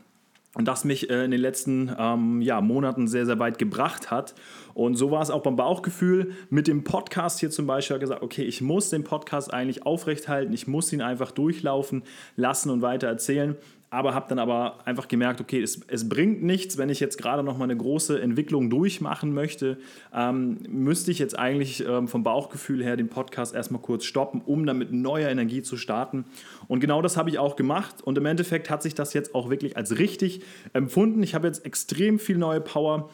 und 0.56 0.68
das 0.68 0.84
mich 0.84 1.10
äh, 1.10 1.24
in 1.25 1.31
den 1.31 1.40
letzten 1.40 1.92
ähm, 1.98 2.42
ja, 2.42 2.60
Monaten 2.60 3.07
sehr, 3.07 3.25
sehr 3.25 3.38
weit 3.40 3.60
gebracht 3.60 4.10
hat. 4.10 4.34
Und 4.74 4.96
so 4.96 5.12
war 5.12 5.22
es 5.22 5.30
auch 5.30 5.44
beim 5.44 5.56
Bauchgefühl. 5.56 6.31
Mit 6.50 6.68
dem 6.68 6.84
Podcast 6.84 7.40
hier 7.40 7.51
zum 7.51 7.68
Beispiel 7.68 8.00
gesagt, 8.00 8.24
okay, 8.24 8.44
ich 8.44 8.62
muss 8.62 8.90
den 8.90 9.04
Podcast 9.04 9.54
eigentlich 9.54 9.86
aufrechthalten, 9.86 10.54
ich 10.54 10.68
muss 10.68 10.92
ihn 10.92 11.01
einfach 11.01 11.31
durchlaufen 11.31 12.04
lassen 12.36 12.72
und 12.72 12.81
weiter 12.81 13.07
erzählen 13.07 13.56
aber 13.91 14.13
habe 14.13 14.27
dann 14.30 14.38
aber 14.38 14.77
einfach 14.86 15.08
gemerkt, 15.08 15.41
okay, 15.41 15.62
es, 15.62 15.81
es 15.88 16.08
bringt 16.08 16.43
nichts, 16.43 16.77
wenn 16.77 16.89
ich 16.89 17.00
jetzt 17.00 17.17
gerade 17.17 17.41
noch 17.41 17.58
mal 17.58 17.63
eine 17.63 17.75
große 17.75 18.22
Entwicklung 18.22 18.69
durchmachen 18.69 19.34
möchte, 19.34 19.79
ähm, 20.13 20.60
müsste 20.67 21.10
ich 21.10 21.17
jetzt 21.17 21.38
eigentlich 21.38 21.84
ähm, 21.86 22.08
vom 22.08 22.24
Bauchgefühl 22.24 22.84
her 22.84 22.98
den 22.98 23.10
Podcast 23.10 23.55
erstmal 23.55 23.81
kurz 23.81 24.05
stoppen, 24.05 24.41
um 24.46 24.65
dann 24.65 24.77
mit 24.77 24.91
neuer 24.91 25.29
Energie 25.29 25.63
zu 25.63 25.75
starten. 25.75 26.25
Und 26.67 26.81
genau 26.81 27.01
das 27.01 27.17
habe 27.17 27.31
ich 27.31 27.39
auch 27.39 27.55
gemacht 27.55 28.03
und 28.03 28.17
im 28.17 28.25
Endeffekt 28.27 28.69
hat 28.69 28.84
sich 28.84 28.93
das 28.93 29.13
jetzt 29.13 29.34
auch 29.34 29.50
wirklich 29.50 29.75
als 29.75 29.98
richtig 29.98 30.41
empfunden. 30.74 31.24
Ich 31.24 31.34
habe 31.34 31.48
jetzt 31.48 31.65
extrem 31.65 32.19
viel 32.19 32.38
neue 32.38 32.62
Power, 32.62 33.10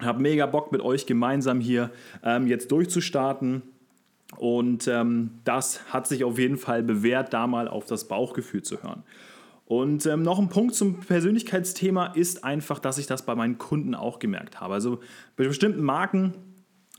habe 0.00 0.20
mega 0.20 0.46
Bock 0.46 0.72
mit 0.72 0.80
euch 0.80 1.06
gemeinsam 1.06 1.60
hier 1.60 1.90
ähm, 2.24 2.48
jetzt 2.48 2.72
durchzustarten. 2.72 3.62
Und 4.36 4.86
ähm, 4.86 5.30
das 5.44 5.92
hat 5.92 6.06
sich 6.06 6.24
auf 6.24 6.38
jeden 6.38 6.56
Fall 6.56 6.82
bewährt, 6.82 7.32
da 7.32 7.46
mal 7.46 7.68
auf 7.68 7.84
das 7.84 8.06
Bauchgefühl 8.06 8.62
zu 8.62 8.82
hören. 8.82 9.02
Und 9.70 10.04
ähm, 10.06 10.24
noch 10.24 10.40
ein 10.40 10.48
Punkt 10.48 10.74
zum 10.74 10.98
Persönlichkeitsthema 10.98 12.06
ist 12.06 12.42
einfach, 12.42 12.80
dass 12.80 12.98
ich 12.98 13.06
das 13.06 13.24
bei 13.24 13.36
meinen 13.36 13.56
Kunden 13.56 13.94
auch 13.94 14.18
gemerkt 14.18 14.60
habe. 14.60 14.74
Also 14.74 14.98
bei 15.36 15.44
bestimmten 15.44 15.84
Marken 15.84 16.34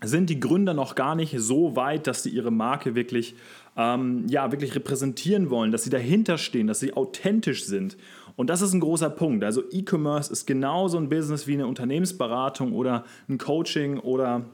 sind 0.01 0.29
die 0.29 0.39
Gründer 0.39 0.73
noch 0.73 0.95
gar 0.95 1.15
nicht 1.15 1.35
so 1.37 1.75
weit, 1.75 2.07
dass 2.07 2.23
sie 2.23 2.29
ihre 2.29 2.49
Marke 2.49 2.95
wirklich, 2.95 3.35
ähm, 3.75 4.25
ja, 4.29 4.53
wirklich 4.53 4.73
repräsentieren 4.73 5.49
wollen, 5.49 5.73
dass 5.73 5.83
sie 5.83 5.89
dahinter 5.89 6.37
stehen, 6.37 6.67
dass 6.67 6.79
sie 6.79 6.93
authentisch 6.93 7.65
sind. 7.65 7.97
Und 8.37 8.49
das 8.49 8.61
ist 8.61 8.71
ein 8.71 8.79
großer 8.79 9.09
Punkt. 9.09 9.43
Also 9.43 9.63
E-Commerce 9.69 10.31
ist 10.31 10.47
genauso 10.47 10.97
ein 10.97 11.09
Business 11.09 11.47
wie 11.47 11.55
eine 11.55 11.67
Unternehmensberatung 11.67 12.71
oder 12.71 13.03
ein 13.27 13.37
Coaching 13.37 13.99
oder 13.99 14.45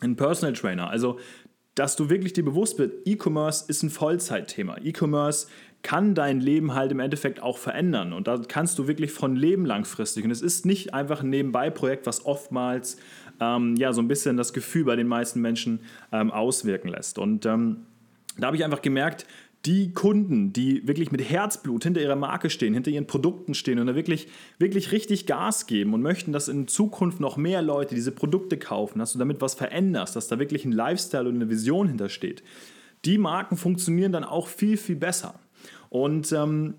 ein 0.00 0.14
Personal 0.14 0.52
Trainer. 0.52 0.90
Also 0.90 1.18
dass 1.78 1.94
du 1.94 2.10
wirklich 2.10 2.32
dir 2.32 2.44
bewusst 2.44 2.76
bist, 2.76 2.92
E-Commerce 3.04 3.64
ist 3.68 3.84
ein 3.84 3.90
Vollzeitthema. 3.90 4.78
E-Commerce 4.82 5.46
kann 5.82 6.14
dein 6.14 6.40
Leben 6.40 6.74
halt 6.74 6.92
im 6.92 7.00
Endeffekt 7.00 7.40
auch 7.40 7.58
verändern. 7.58 8.12
Und 8.12 8.26
da 8.26 8.38
kannst 8.46 8.78
du 8.78 8.88
wirklich 8.88 9.12
von 9.12 9.36
leben 9.36 9.64
langfristig. 9.64 10.24
Und 10.24 10.30
es 10.30 10.42
ist 10.42 10.66
nicht 10.66 10.92
einfach 10.92 11.22
ein 11.22 11.30
Nebenbei-Projekt, 11.30 12.06
was 12.06 12.26
oftmals 12.26 12.96
ähm, 13.40 13.76
ja, 13.76 13.92
so 13.92 14.02
ein 14.02 14.08
bisschen 14.08 14.36
das 14.36 14.52
Gefühl 14.52 14.84
bei 14.84 14.96
den 14.96 15.06
meisten 15.06 15.40
Menschen 15.40 15.80
ähm, 16.12 16.30
auswirken 16.30 16.88
lässt. 16.88 17.18
Und 17.18 17.46
ähm, 17.46 17.86
da 18.36 18.48
habe 18.48 18.56
ich 18.56 18.64
einfach 18.64 18.82
gemerkt, 18.82 19.26
die 19.64 19.92
Kunden, 19.92 20.52
die 20.52 20.86
wirklich 20.86 21.10
mit 21.10 21.28
Herzblut 21.28 21.82
hinter 21.82 22.00
ihrer 22.00 22.16
Marke 22.16 22.48
stehen, 22.48 22.74
hinter 22.74 22.90
ihren 22.90 23.06
Produkten 23.06 23.54
stehen 23.54 23.80
und 23.80 23.88
da 23.88 23.94
wirklich, 23.96 24.28
wirklich 24.58 24.92
richtig 24.92 25.26
Gas 25.26 25.66
geben 25.66 25.94
und 25.94 26.02
möchten, 26.02 26.32
dass 26.32 26.48
in 26.48 26.68
Zukunft 26.68 27.18
noch 27.18 27.36
mehr 27.36 27.60
Leute 27.60 27.94
diese 27.94 28.12
Produkte 28.12 28.56
kaufen, 28.56 29.00
dass 29.00 29.12
du 29.12 29.18
damit 29.18 29.40
was 29.40 29.54
veränderst, 29.54 30.14
dass 30.14 30.28
da 30.28 30.38
wirklich 30.38 30.64
ein 30.64 30.72
Lifestyle 30.72 31.28
und 31.28 31.34
eine 31.34 31.50
Vision 31.50 31.88
hintersteht. 31.88 32.44
Die 33.04 33.18
Marken 33.18 33.56
funktionieren 33.56 34.12
dann 34.12 34.24
auch 34.24 34.46
viel, 34.46 34.76
viel 34.76 34.96
besser. 34.96 35.34
Und 35.90 36.32
ähm, 36.32 36.74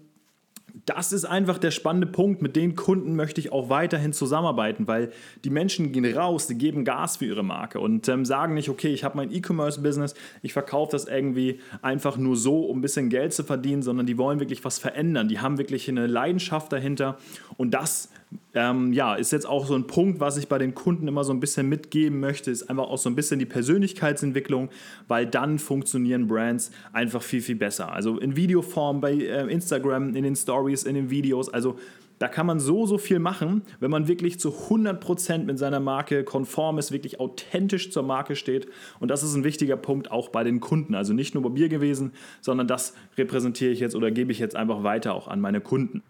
das 0.85 1.13
ist 1.13 1.25
einfach 1.25 1.57
der 1.57 1.71
spannende 1.71 2.07
Punkt. 2.07 2.41
Mit 2.41 2.55
den 2.55 2.75
Kunden 2.75 3.15
möchte 3.15 3.41
ich 3.41 3.51
auch 3.51 3.69
weiterhin 3.69 4.13
zusammenarbeiten, 4.13 4.87
weil 4.87 5.11
die 5.43 5.49
Menschen 5.49 5.91
gehen 5.91 6.05
raus, 6.15 6.47
die 6.47 6.57
geben 6.57 6.85
Gas 6.85 7.17
für 7.17 7.25
ihre 7.25 7.43
Marke 7.43 7.79
und 7.79 8.07
ähm, 8.07 8.25
sagen 8.25 8.53
nicht, 8.53 8.69
okay, 8.69 8.89
ich 8.89 9.03
habe 9.03 9.17
mein 9.17 9.31
E-Commerce-Business, 9.31 10.13
ich 10.41 10.53
verkaufe 10.53 10.91
das 10.91 11.05
irgendwie 11.05 11.59
einfach 11.81 12.17
nur 12.17 12.35
so, 12.35 12.61
um 12.61 12.79
ein 12.79 12.81
bisschen 12.81 13.09
Geld 13.09 13.33
zu 13.33 13.43
verdienen, 13.43 13.81
sondern 13.81 14.05
die 14.05 14.17
wollen 14.17 14.39
wirklich 14.39 14.63
was 14.63 14.79
verändern. 14.79 15.27
Die 15.27 15.39
haben 15.39 15.57
wirklich 15.57 15.89
eine 15.89 16.07
Leidenschaft 16.07 16.71
dahinter 16.71 17.17
und 17.57 17.73
das 17.73 18.09
ähm, 18.53 18.93
ja, 18.93 19.15
ist 19.15 19.31
jetzt 19.31 19.47
auch 19.47 19.65
so 19.65 19.75
ein 19.75 19.87
Punkt, 19.87 20.19
was 20.19 20.37
ich 20.37 20.47
bei 20.47 20.57
den 20.57 20.73
Kunden 20.75 21.07
immer 21.07 21.23
so 21.23 21.33
ein 21.33 21.39
bisschen 21.39 21.69
mitgeben 21.69 22.19
möchte, 22.19 22.51
ist 22.51 22.69
einfach 22.69 22.85
auch 22.85 22.97
so 22.97 23.09
ein 23.09 23.15
bisschen 23.15 23.39
die 23.39 23.45
Persönlichkeitsentwicklung, 23.45 24.69
weil 25.07 25.25
dann 25.25 25.59
funktionieren 25.59 26.27
Brands 26.27 26.71
einfach 26.93 27.21
viel, 27.21 27.41
viel 27.41 27.55
besser. 27.55 27.91
Also 27.91 28.19
in 28.19 28.35
Videoform, 28.35 29.01
bei 29.01 29.13
äh, 29.13 29.51
Instagram, 29.51 30.15
in 30.15 30.23
den 30.23 30.35
Stories, 30.35 30.83
in 30.83 30.95
den 30.95 31.09
Videos, 31.09 31.49
also 31.49 31.77
da 32.19 32.27
kann 32.27 32.45
man 32.45 32.59
so, 32.59 32.85
so 32.85 32.97
viel 32.97 33.19
machen, 33.19 33.61
wenn 33.79 33.89
man 33.89 34.09
wirklich 34.09 34.39
zu 34.39 34.49
100% 34.49 35.45
mit 35.45 35.57
seiner 35.57 35.79
Marke 35.79 36.25
konform 36.25 36.77
ist, 36.77 36.91
wirklich 36.91 37.19
authentisch 37.19 37.91
zur 37.91 38.03
Marke 38.03 38.35
steht. 38.35 38.67
Und 38.99 39.09
das 39.09 39.23
ist 39.23 39.35
ein 39.35 39.45
wichtiger 39.45 39.77
Punkt 39.77 40.11
auch 40.11 40.27
bei 40.27 40.43
den 40.43 40.59
Kunden. 40.59 40.95
Also 40.95 41.13
nicht 41.13 41.33
nur 41.33 41.43
bei 41.43 41.49
mir 41.49 41.69
gewesen, 41.69 42.11
sondern 42.41 42.67
das 42.67 42.93
repräsentiere 43.17 43.71
ich 43.71 43.79
jetzt 43.79 43.95
oder 43.95 44.11
gebe 44.11 44.33
ich 44.33 44.39
jetzt 44.39 44.57
einfach 44.57 44.83
weiter 44.83 45.13
auch 45.13 45.29
an 45.29 45.39
meine 45.39 45.61
Kunden. 45.61 46.03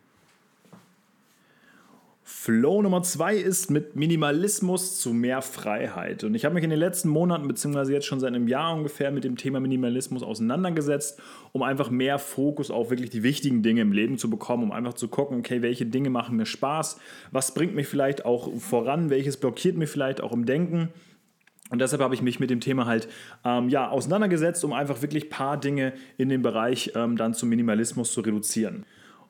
Flow 2.32 2.84
Nummer 2.84 3.02
zwei 3.02 3.36
ist 3.36 3.72
mit 3.72 3.96
Minimalismus 3.96 5.00
zu 5.00 5.14
mehr 5.14 5.42
Freiheit. 5.42 6.24
Und 6.24 6.36
ich 6.36 6.46
habe 6.46 6.54
mich 6.54 6.64
in 6.64 6.70
den 6.70 6.78
letzten 6.78 7.10
Monaten, 7.10 7.48
beziehungsweise 7.48 7.92
jetzt 7.92 8.06
schon 8.06 8.20
seit 8.20 8.36
einem 8.36 8.48
Jahr 8.48 8.76
ungefähr, 8.76 9.10
mit 9.10 9.24
dem 9.24 9.36
Thema 9.36 9.60
Minimalismus 9.60 10.22
auseinandergesetzt, 10.22 11.20
um 11.54 11.64
einfach 11.64 11.90
mehr 11.90 12.20
Fokus 12.20 12.70
auf 12.70 12.92
wirklich 12.92 13.10
die 13.10 13.24
wichtigen 13.24 13.64
Dinge 13.64 13.82
im 13.82 13.92
Leben 13.92 14.20
zu 14.20 14.30
bekommen, 14.30 14.66
um 14.66 14.72
einfach 14.72 14.94
zu 14.94 15.08
gucken, 15.08 15.40
okay, 15.40 15.64
welche 15.64 15.88
Dinge 15.88 16.12
machen 16.12 16.38
mir 16.38 16.46
Spaß, 16.46 17.00
was 17.32 17.56
bringt 17.56 17.74
mich 17.74 17.88
vielleicht 17.88 18.26
auch 18.26 18.56
voran, 18.60 19.10
welches 19.10 19.38
blockiert 19.38 19.76
mir 19.76 19.88
vielleicht 19.88 20.22
auch 20.22 20.32
im 20.32 20.46
Denken. 20.46 20.90
Und 21.72 21.82
deshalb 21.82 22.02
habe 22.02 22.14
ich 22.14 22.22
mich 22.22 22.40
mit 22.40 22.52
dem 22.52 22.62
Thema 22.62 22.86
halt 22.86 23.08
ähm, 23.44 23.70
ja, 23.70 23.90
auseinandergesetzt, 23.90 24.64
um 24.64 24.74
einfach 24.74 25.02
wirklich 25.02 25.26
ein 25.26 25.30
paar 25.30 25.60
Dinge 25.60 25.94
in 26.18 26.30
dem 26.30 26.44
Bereich 26.44 26.92
ähm, 26.94 27.18
dann 27.18 27.34
zum 27.34 27.50
Minimalismus 27.50 28.14
zu 28.14 28.22
reduzieren. 28.22 28.86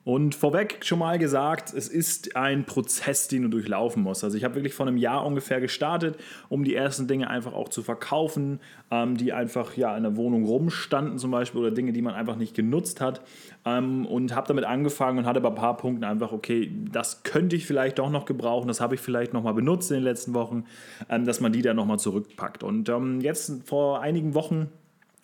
Und 0.10 0.34
vorweg 0.34 0.84
schon 0.84 0.98
mal 0.98 1.20
gesagt, 1.20 1.72
es 1.72 1.88
ist 1.88 2.36
ein 2.36 2.66
Prozess, 2.66 3.28
den 3.28 3.44
du 3.44 3.50
durchlaufen 3.50 4.02
musst. 4.02 4.24
Also 4.24 4.38
ich 4.38 4.44
habe 4.44 4.56
wirklich 4.56 4.74
vor 4.74 4.88
einem 4.88 4.98
Jahr 4.98 5.24
ungefähr 5.24 5.62
gestartet, 5.62 6.18
um 6.50 6.64
die 6.64 6.74
ersten 6.74 7.08
Dinge 7.08 7.30
einfach 7.30 7.54
auch 7.54 7.70
zu 7.70 7.84
verkaufen, 7.84 8.60
ähm, 8.90 9.18
die 9.18 9.34
einfach 9.34 9.78
ja 9.78 9.96
in 9.96 10.02
der 10.02 10.16
Wohnung 10.16 10.46
rumstanden 10.46 11.20
zum 11.20 11.30
Beispiel 11.30 11.62
oder 11.62 11.70
Dinge, 11.70 11.94
die 11.94 12.02
man 12.02 12.16
einfach 12.16 12.38
nicht 12.38 12.56
genutzt 12.56 13.02
hat. 13.02 13.22
Ähm, 13.66 14.08
und 14.08 14.34
habe 14.34 14.48
damit 14.48 14.64
angefangen 14.64 15.20
und 15.20 15.26
hatte 15.28 15.42
bei 15.42 15.50
ein 15.50 15.54
paar 15.54 15.78
Punkten 15.78 16.04
einfach, 16.04 16.32
okay, 16.32 16.72
das 16.92 17.22
könnte 17.22 17.56
ich 17.56 17.68
vielleicht 17.68 18.00
doch 18.00 18.10
noch 18.10 18.26
gebrauchen, 18.26 18.68
das 18.68 18.82
habe 18.82 18.96
ich 18.96 19.02
vielleicht 19.02 19.34
nochmal 19.34 19.54
benutzt 19.54 19.92
in 19.92 19.98
den 19.98 20.06
letzten 20.06 20.34
Wochen, 20.34 20.64
ähm, 21.08 21.26
dass 21.26 21.40
man 21.40 21.52
die 21.52 21.62
dann 21.62 21.76
nochmal 21.76 22.00
zurückpackt. 22.00 22.64
Und 22.64 22.90
ähm, 22.90 23.22
jetzt 23.22 23.62
vor 23.68 24.02
einigen 24.02 24.34
Wochen 24.34 24.72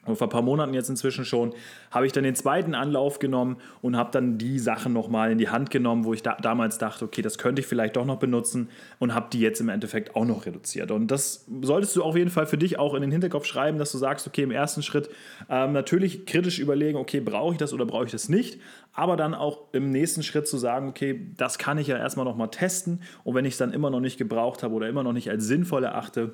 und 0.06 0.18
vor 0.18 0.28
ein 0.28 0.30
paar 0.30 0.42
Monaten 0.42 0.74
jetzt 0.74 0.90
inzwischen 0.90 1.26
schon, 1.26 1.54
habe 1.92 2.06
ich 2.06 2.12
dann 2.12 2.24
den 2.24 2.36
zweiten 2.36 2.76
Anlauf 2.76 3.20
genommen 3.20 3.58
und 3.82 3.98
habe 3.98 4.12
dann 4.12 4.38
die 4.38 4.60
Sachen 4.60 4.94
nochmal 4.94 5.32
in 5.32 5.38
die 5.38 5.50
Hand 5.50 5.72
genommen, 5.72 6.06
wo 6.06 6.14
ich 6.14 6.22
da, 6.22 6.38
damals 6.42 6.78
dachte, 6.78 7.06
okay, 7.06 7.22
das 7.22 7.38
könnte 7.38 7.62
ich 7.62 7.68
vielleicht 7.68 7.96
doch 7.96 8.06
noch 8.06 8.18
benutzen 8.18 8.70
und 9.00 9.14
habe 9.14 9.28
die 9.32 9.40
jetzt 9.40 9.60
im 9.62 9.70
Endeffekt 9.70 10.16
auch 10.16 10.26
noch 10.26 10.46
reduziert. 10.46 10.92
Und 10.92 11.08
das 11.08 11.46
solltest 11.62 11.96
du 11.96 12.04
auf 12.04 12.16
jeden 12.16 12.30
Fall 12.30 12.46
für 12.46 12.58
dich 12.58 12.78
auch 12.78 12.94
in 12.94 13.02
den 13.02 13.12
Hinterkopf 13.12 13.46
schreiben, 13.46 13.80
dass 13.80 13.92
du 13.92 13.98
sagst, 13.98 14.28
okay, 14.28 14.44
im 14.44 14.52
ersten 14.52 14.84
Schritt 14.84 15.10
ähm, 15.50 15.74
natürlich 15.74 16.26
kritisch 16.26 16.60
überlegen, 16.60 16.98
okay, 16.98 17.20
brauche 17.20 17.54
ich 17.54 17.58
das 17.58 17.74
oder 17.74 17.86
brauche 17.86 18.06
ich 18.06 18.12
das 18.12 18.30
nicht, 18.30 18.60
aber 18.94 19.18
dann 19.18 19.34
auch 19.34 19.74
im 19.74 19.90
nächsten 19.90 20.24
Schritt 20.24 20.48
zu 20.48 20.58
sagen, 20.58 20.88
okay, 20.88 21.32
das 21.38 21.58
kann 21.58 21.78
ich 21.78 21.88
ja 21.88 21.98
erstmal 21.98 22.26
nochmal 22.26 22.50
testen 22.50 23.02
und 23.24 23.36
wenn 23.36 23.46
ich 23.46 23.54
es 23.54 23.58
dann 23.58 23.74
immer 23.74 23.90
noch 23.90 24.00
nicht 24.00 24.18
gebraucht 24.18 24.64
habe 24.64 24.74
oder 24.74 24.88
immer 24.88 25.04
noch 25.04 25.14
nicht 25.14 25.30
als 25.30 25.46
sinnvoll 25.46 25.84
erachte, 25.84 26.34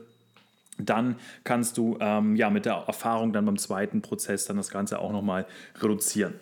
dann 0.90 1.16
kannst 1.44 1.78
du 1.78 1.98
ähm, 2.00 2.36
ja 2.36 2.50
mit 2.50 2.66
der 2.66 2.84
Erfahrung 2.88 3.34
dann 3.34 3.46
beim 3.46 3.58
zweiten 3.58 4.02
Prozess 4.02 4.46
dann 4.46 4.58
das 4.58 4.70
Ganze 4.70 5.00
auch 5.00 5.12
nochmal 5.12 5.46
reduzieren. 5.80 6.34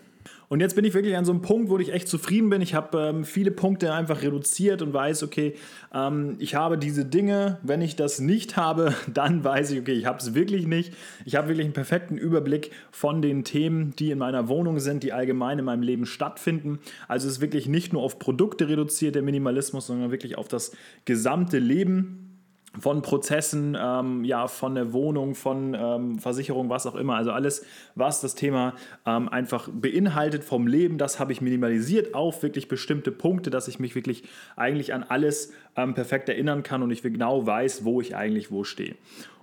Und 0.50 0.62
jetzt 0.62 0.76
bin 0.76 0.84
ich 0.84 0.96
wirklich 0.96 1.16
an 1.16 1.26
so 1.26 1.32
einem 1.32 1.44
Punkt, 1.44 1.70
wo 1.70 1.78
ich 1.78 1.94
echt 1.94 2.08
zufrieden 2.08 2.50
bin. 2.50 2.62
Ich 2.62 2.74
habe 2.74 3.00
ähm, 3.00 3.24
viele 3.24 3.52
Punkte 3.52 3.94
einfach 3.94 4.24
reduziert 4.24 4.82
und 4.82 4.94
weiß, 4.94 5.22
okay, 5.22 5.54
ähm, 5.94 6.38
ich 6.40 6.56
habe 6.56 6.80
diese 6.80 7.06
Dinge. 7.06 7.60
Wenn 7.62 7.82
ich 7.82 7.96
das 7.96 8.20
nicht 8.20 8.58
habe, 8.58 8.96
dann 9.14 9.44
weiß 9.44 9.70
ich, 9.72 9.80
okay, 9.80 9.94
ich 9.94 10.08
habe 10.08 10.18
es 10.18 10.34
wirklich 10.34 10.66
nicht. 10.66 10.94
Ich 11.24 11.36
habe 11.36 11.50
wirklich 11.50 11.66
einen 11.66 11.74
perfekten 11.74 12.18
Überblick 12.18 12.72
von 12.92 13.22
den 13.22 13.44
Themen, 13.44 13.94
die 13.98 14.10
in 14.10 14.18
meiner 14.18 14.48
Wohnung 14.48 14.80
sind, 14.80 15.04
die 15.04 15.14
allgemein 15.14 15.60
in 15.60 15.66
meinem 15.66 15.84
Leben 15.84 16.08
stattfinden. 16.08 16.80
Also 17.08 17.28
es 17.28 17.34
ist 17.34 17.42
wirklich 17.42 17.68
nicht 17.68 17.94
nur 17.94 18.02
auf 18.02 18.18
Produkte 18.18 18.68
reduziert, 18.68 19.14
der 19.14 19.22
Minimalismus, 19.22 19.86
sondern 19.86 20.10
wirklich 20.10 20.36
auf 20.36 20.48
das 20.48 20.72
gesamte 21.06 21.60
Leben 21.60 22.29
von 22.78 23.02
Prozessen, 23.02 23.78
ähm, 23.80 24.24
ja, 24.24 24.48
von 24.48 24.76
der 24.76 24.94
Wohnung, 24.94 25.36
von 25.36 25.74
ähm, 25.74 26.20
Versicherung, 26.20 26.70
was 26.70 26.86
auch 26.86 26.96
immer. 26.96 27.16
Also 27.16 27.32
alles, 27.32 27.66
was 27.96 28.22
das 28.22 28.36
Thema 28.36 28.74
ähm, 29.06 29.28
einfach 29.30 29.70
beinhaltet 29.72 30.44
vom 30.44 30.68
Leben, 30.68 30.98
das 30.98 31.20
habe 31.20 31.32
ich 31.32 31.42
minimalisiert 31.42 32.14
auf 32.14 32.44
wirklich 32.44 32.68
bestimmte 32.68 33.12
Punkte, 33.12 33.50
dass 33.50 33.68
ich 33.68 33.80
mich 33.80 33.96
wirklich 33.96 34.24
eigentlich 34.56 34.94
an 34.94 35.04
alles 35.04 35.54
ähm, 35.76 35.94
perfekt 35.94 36.30
erinnern 36.30 36.64
kann 36.64 36.84
und 36.84 36.92
ich 36.92 37.02
genau 37.02 37.46
weiß, 37.46 37.86
wo 37.86 38.02
ich 38.02 38.16
eigentlich 38.16 38.52
wo 38.52 38.64
stehe. 38.64 38.96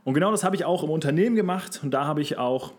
Und 0.05 0.15
genau 0.15 0.31
das 0.31 0.45
habe 0.45 0.55
ich 0.55 0.65
auch 0.65 0.85
im 0.85 0.91
Unternehmen 0.91 1.35
gemacht 1.35 1.81
und 1.83 1.91
da 1.91 2.07
habe 2.07 2.21
ich 2.21 2.39
auch 2.39 2.75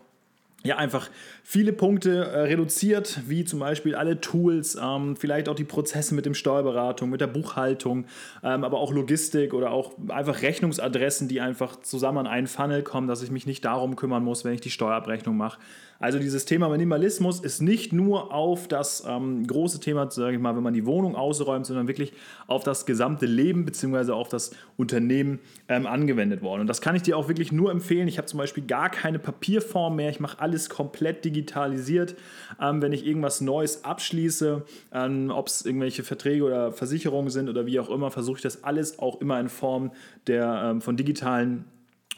ja, 0.64 0.76
einfach 0.76 1.08
viele 1.44 1.72
Punkte 1.72 2.24
äh, 2.24 2.40
reduziert, 2.40 3.20
wie 3.28 3.44
zum 3.44 3.60
Beispiel 3.60 3.94
alle 3.94 4.20
Tools, 4.20 4.76
ähm, 4.80 5.14
vielleicht 5.14 5.48
auch 5.48 5.54
die 5.54 5.64
Prozesse 5.64 6.16
mit 6.16 6.26
dem 6.26 6.34
Steuerberatung, 6.34 7.10
mit 7.10 7.20
der 7.20 7.28
Buchhaltung, 7.28 8.06
ähm, 8.42 8.64
aber 8.64 8.80
auch 8.80 8.92
Logistik 8.92 9.54
oder 9.54 9.70
auch 9.70 9.92
einfach 10.08 10.42
Rechnungsadressen, 10.42 11.28
die 11.28 11.40
einfach 11.40 11.80
zusammen 11.80 12.18
an 12.18 12.26
einen 12.26 12.48
Funnel 12.48 12.82
kommen, 12.82 13.06
dass 13.06 13.22
ich 13.22 13.30
mich 13.30 13.46
nicht 13.46 13.64
darum 13.64 13.94
kümmern 13.94 14.24
muss, 14.24 14.44
wenn 14.44 14.52
ich 14.52 14.60
die 14.60 14.70
Steuerabrechnung 14.70 15.36
mache. 15.36 15.58
Also 16.00 16.20
dieses 16.20 16.44
Thema 16.44 16.68
Minimalismus 16.68 17.40
ist 17.40 17.60
nicht 17.60 17.92
nur 17.92 18.32
auf 18.32 18.68
das 18.68 19.02
ähm, 19.06 19.44
große 19.44 19.80
Thema, 19.80 20.08
sage 20.10 20.36
ich 20.36 20.40
mal, 20.40 20.54
wenn 20.54 20.62
man 20.62 20.74
die 20.74 20.86
Wohnung 20.86 21.16
ausräumt, 21.16 21.66
sondern 21.66 21.88
wirklich 21.88 22.12
auf 22.46 22.62
das 22.62 22.86
gesamte 22.86 23.26
Leben 23.26 23.64
bzw. 23.64 24.12
auf 24.12 24.28
das 24.28 24.52
Unternehmen 24.76 25.40
ähm, 25.68 25.88
angewendet 25.88 26.40
worden. 26.40 26.60
Und 26.60 26.66
das 26.68 26.80
kann 26.80 26.94
ich 26.94 27.02
dir 27.02 27.16
auch 27.16 27.26
wirklich 27.26 27.50
nur 27.50 27.72
empfehlen. 27.72 28.06
Ich 28.06 28.16
habe 28.16 28.26
zum 28.26 28.38
Beispiel 28.38 28.64
gar 28.64 28.90
keine 28.90 29.18
Papierform 29.18 29.96
mehr. 29.96 30.10
Ich 30.10 30.20
mache 30.20 30.38
komplett 30.70 31.24
digitalisiert. 31.24 32.16
Ähm, 32.60 32.82
wenn 32.82 32.92
ich 32.92 33.06
irgendwas 33.06 33.40
Neues 33.40 33.84
abschließe, 33.84 34.62
ähm, 34.92 35.30
ob 35.30 35.48
es 35.48 35.64
irgendwelche 35.64 36.02
Verträge 36.02 36.44
oder 36.44 36.72
Versicherungen 36.72 37.30
sind 37.30 37.48
oder 37.48 37.66
wie 37.66 37.80
auch 37.80 37.90
immer, 37.90 38.10
versuche 38.10 38.36
ich 38.36 38.42
das 38.42 38.64
alles 38.64 38.98
auch 38.98 39.20
immer 39.20 39.38
in 39.40 39.48
Form 39.48 39.92
der, 40.26 40.62
ähm, 40.64 40.80
von 40.80 40.96
digitalen 40.96 41.64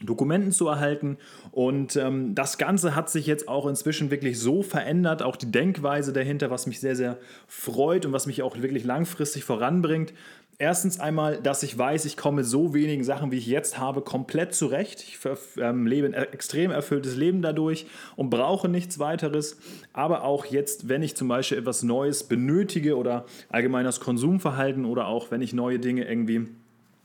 Dokumenten 0.02 0.52
zu 0.52 0.68
erhalten. 0.68 1.18
Und 1.52 1.96
ähm, 1.96 2.34
das 2.34 2.58
Ganze 2.58 2.94
hat 2.94 3.10
sich 3.10 3.26
jetzt 3.26 3.48
auch 3.48 3.66
inzwischen 3.66 4.10
wirklich 4.10 4.38
so 4.38 4.62
verändert, 4.62 5.22
auch 5.22 5.36
die 5.36 5.50
Denkweise 5.50 6.12
dahinter, 6.12 6.50
was 6.50 6.66
mich 6.66 6.80
sehr, 6.80 6.96
sehr 6.96 7.18
freut 7.46 8.06
und 8.06 8.12
was 8.12 8.26
mich 8.26 8.42
auch 8.42 8.56
wirklich 8.60 8.84
langfristig 8.84 9.44
voranbringt. 9.44 10.14
Erstens 10.62 11.00
einmal, 11.00 11.40
dass 11.40 11.62
ich 11.62 11.78
weiß, 11.78 12.04
ich 12.04 12.18
komme 12.18 12.42
mit 12.42 12.46
so 12.46 12.74
wenigen 12.74 13.02
Sachen, 13.02 13.32
wie 13.32 13.38
ich 13.38 13.46
jetzt 13.46 13.78
habe, 13.78 14.02
komplett 14.02 14.54
zurecht. 14.54 15.02
Ich 15.02 15.18
ähm, 15.56 15.86
lebe 15.86 16.06
ein 16.06 16.12
extrem 16.12 16.70
erfülltes 16.70 17.16
Leben 17.16 17.40
dadurch 17.40 17.86
und 18.14 18.28
brauche 18.28 18.68
nichts 18.68 18.98
weiteres. 18.98 19.56
Aber 19.94 20.22
auch 20.22 20.44
jetzt, 20.44 20.90
wenn 20.90 21.02
ich 21.02 21.16
zum 21.16 21.28
Beispiel 21.28 21.56
etwas 21.56 21.82
Neues 21.82 22.24
benötige 22.24 22.98
oder 22.98 23.24
allgemein 23.48 23.86
das 23.86 24.00
Konsumverhalten 24.00 24.84
oder 24.84 25.06
auch 25.06 25.30
wenn 25.30 25.40
ich 25.40 25.54
neue 25.54 25.78
Dinge 25.78 26.06
irgendwie 26.06 26.48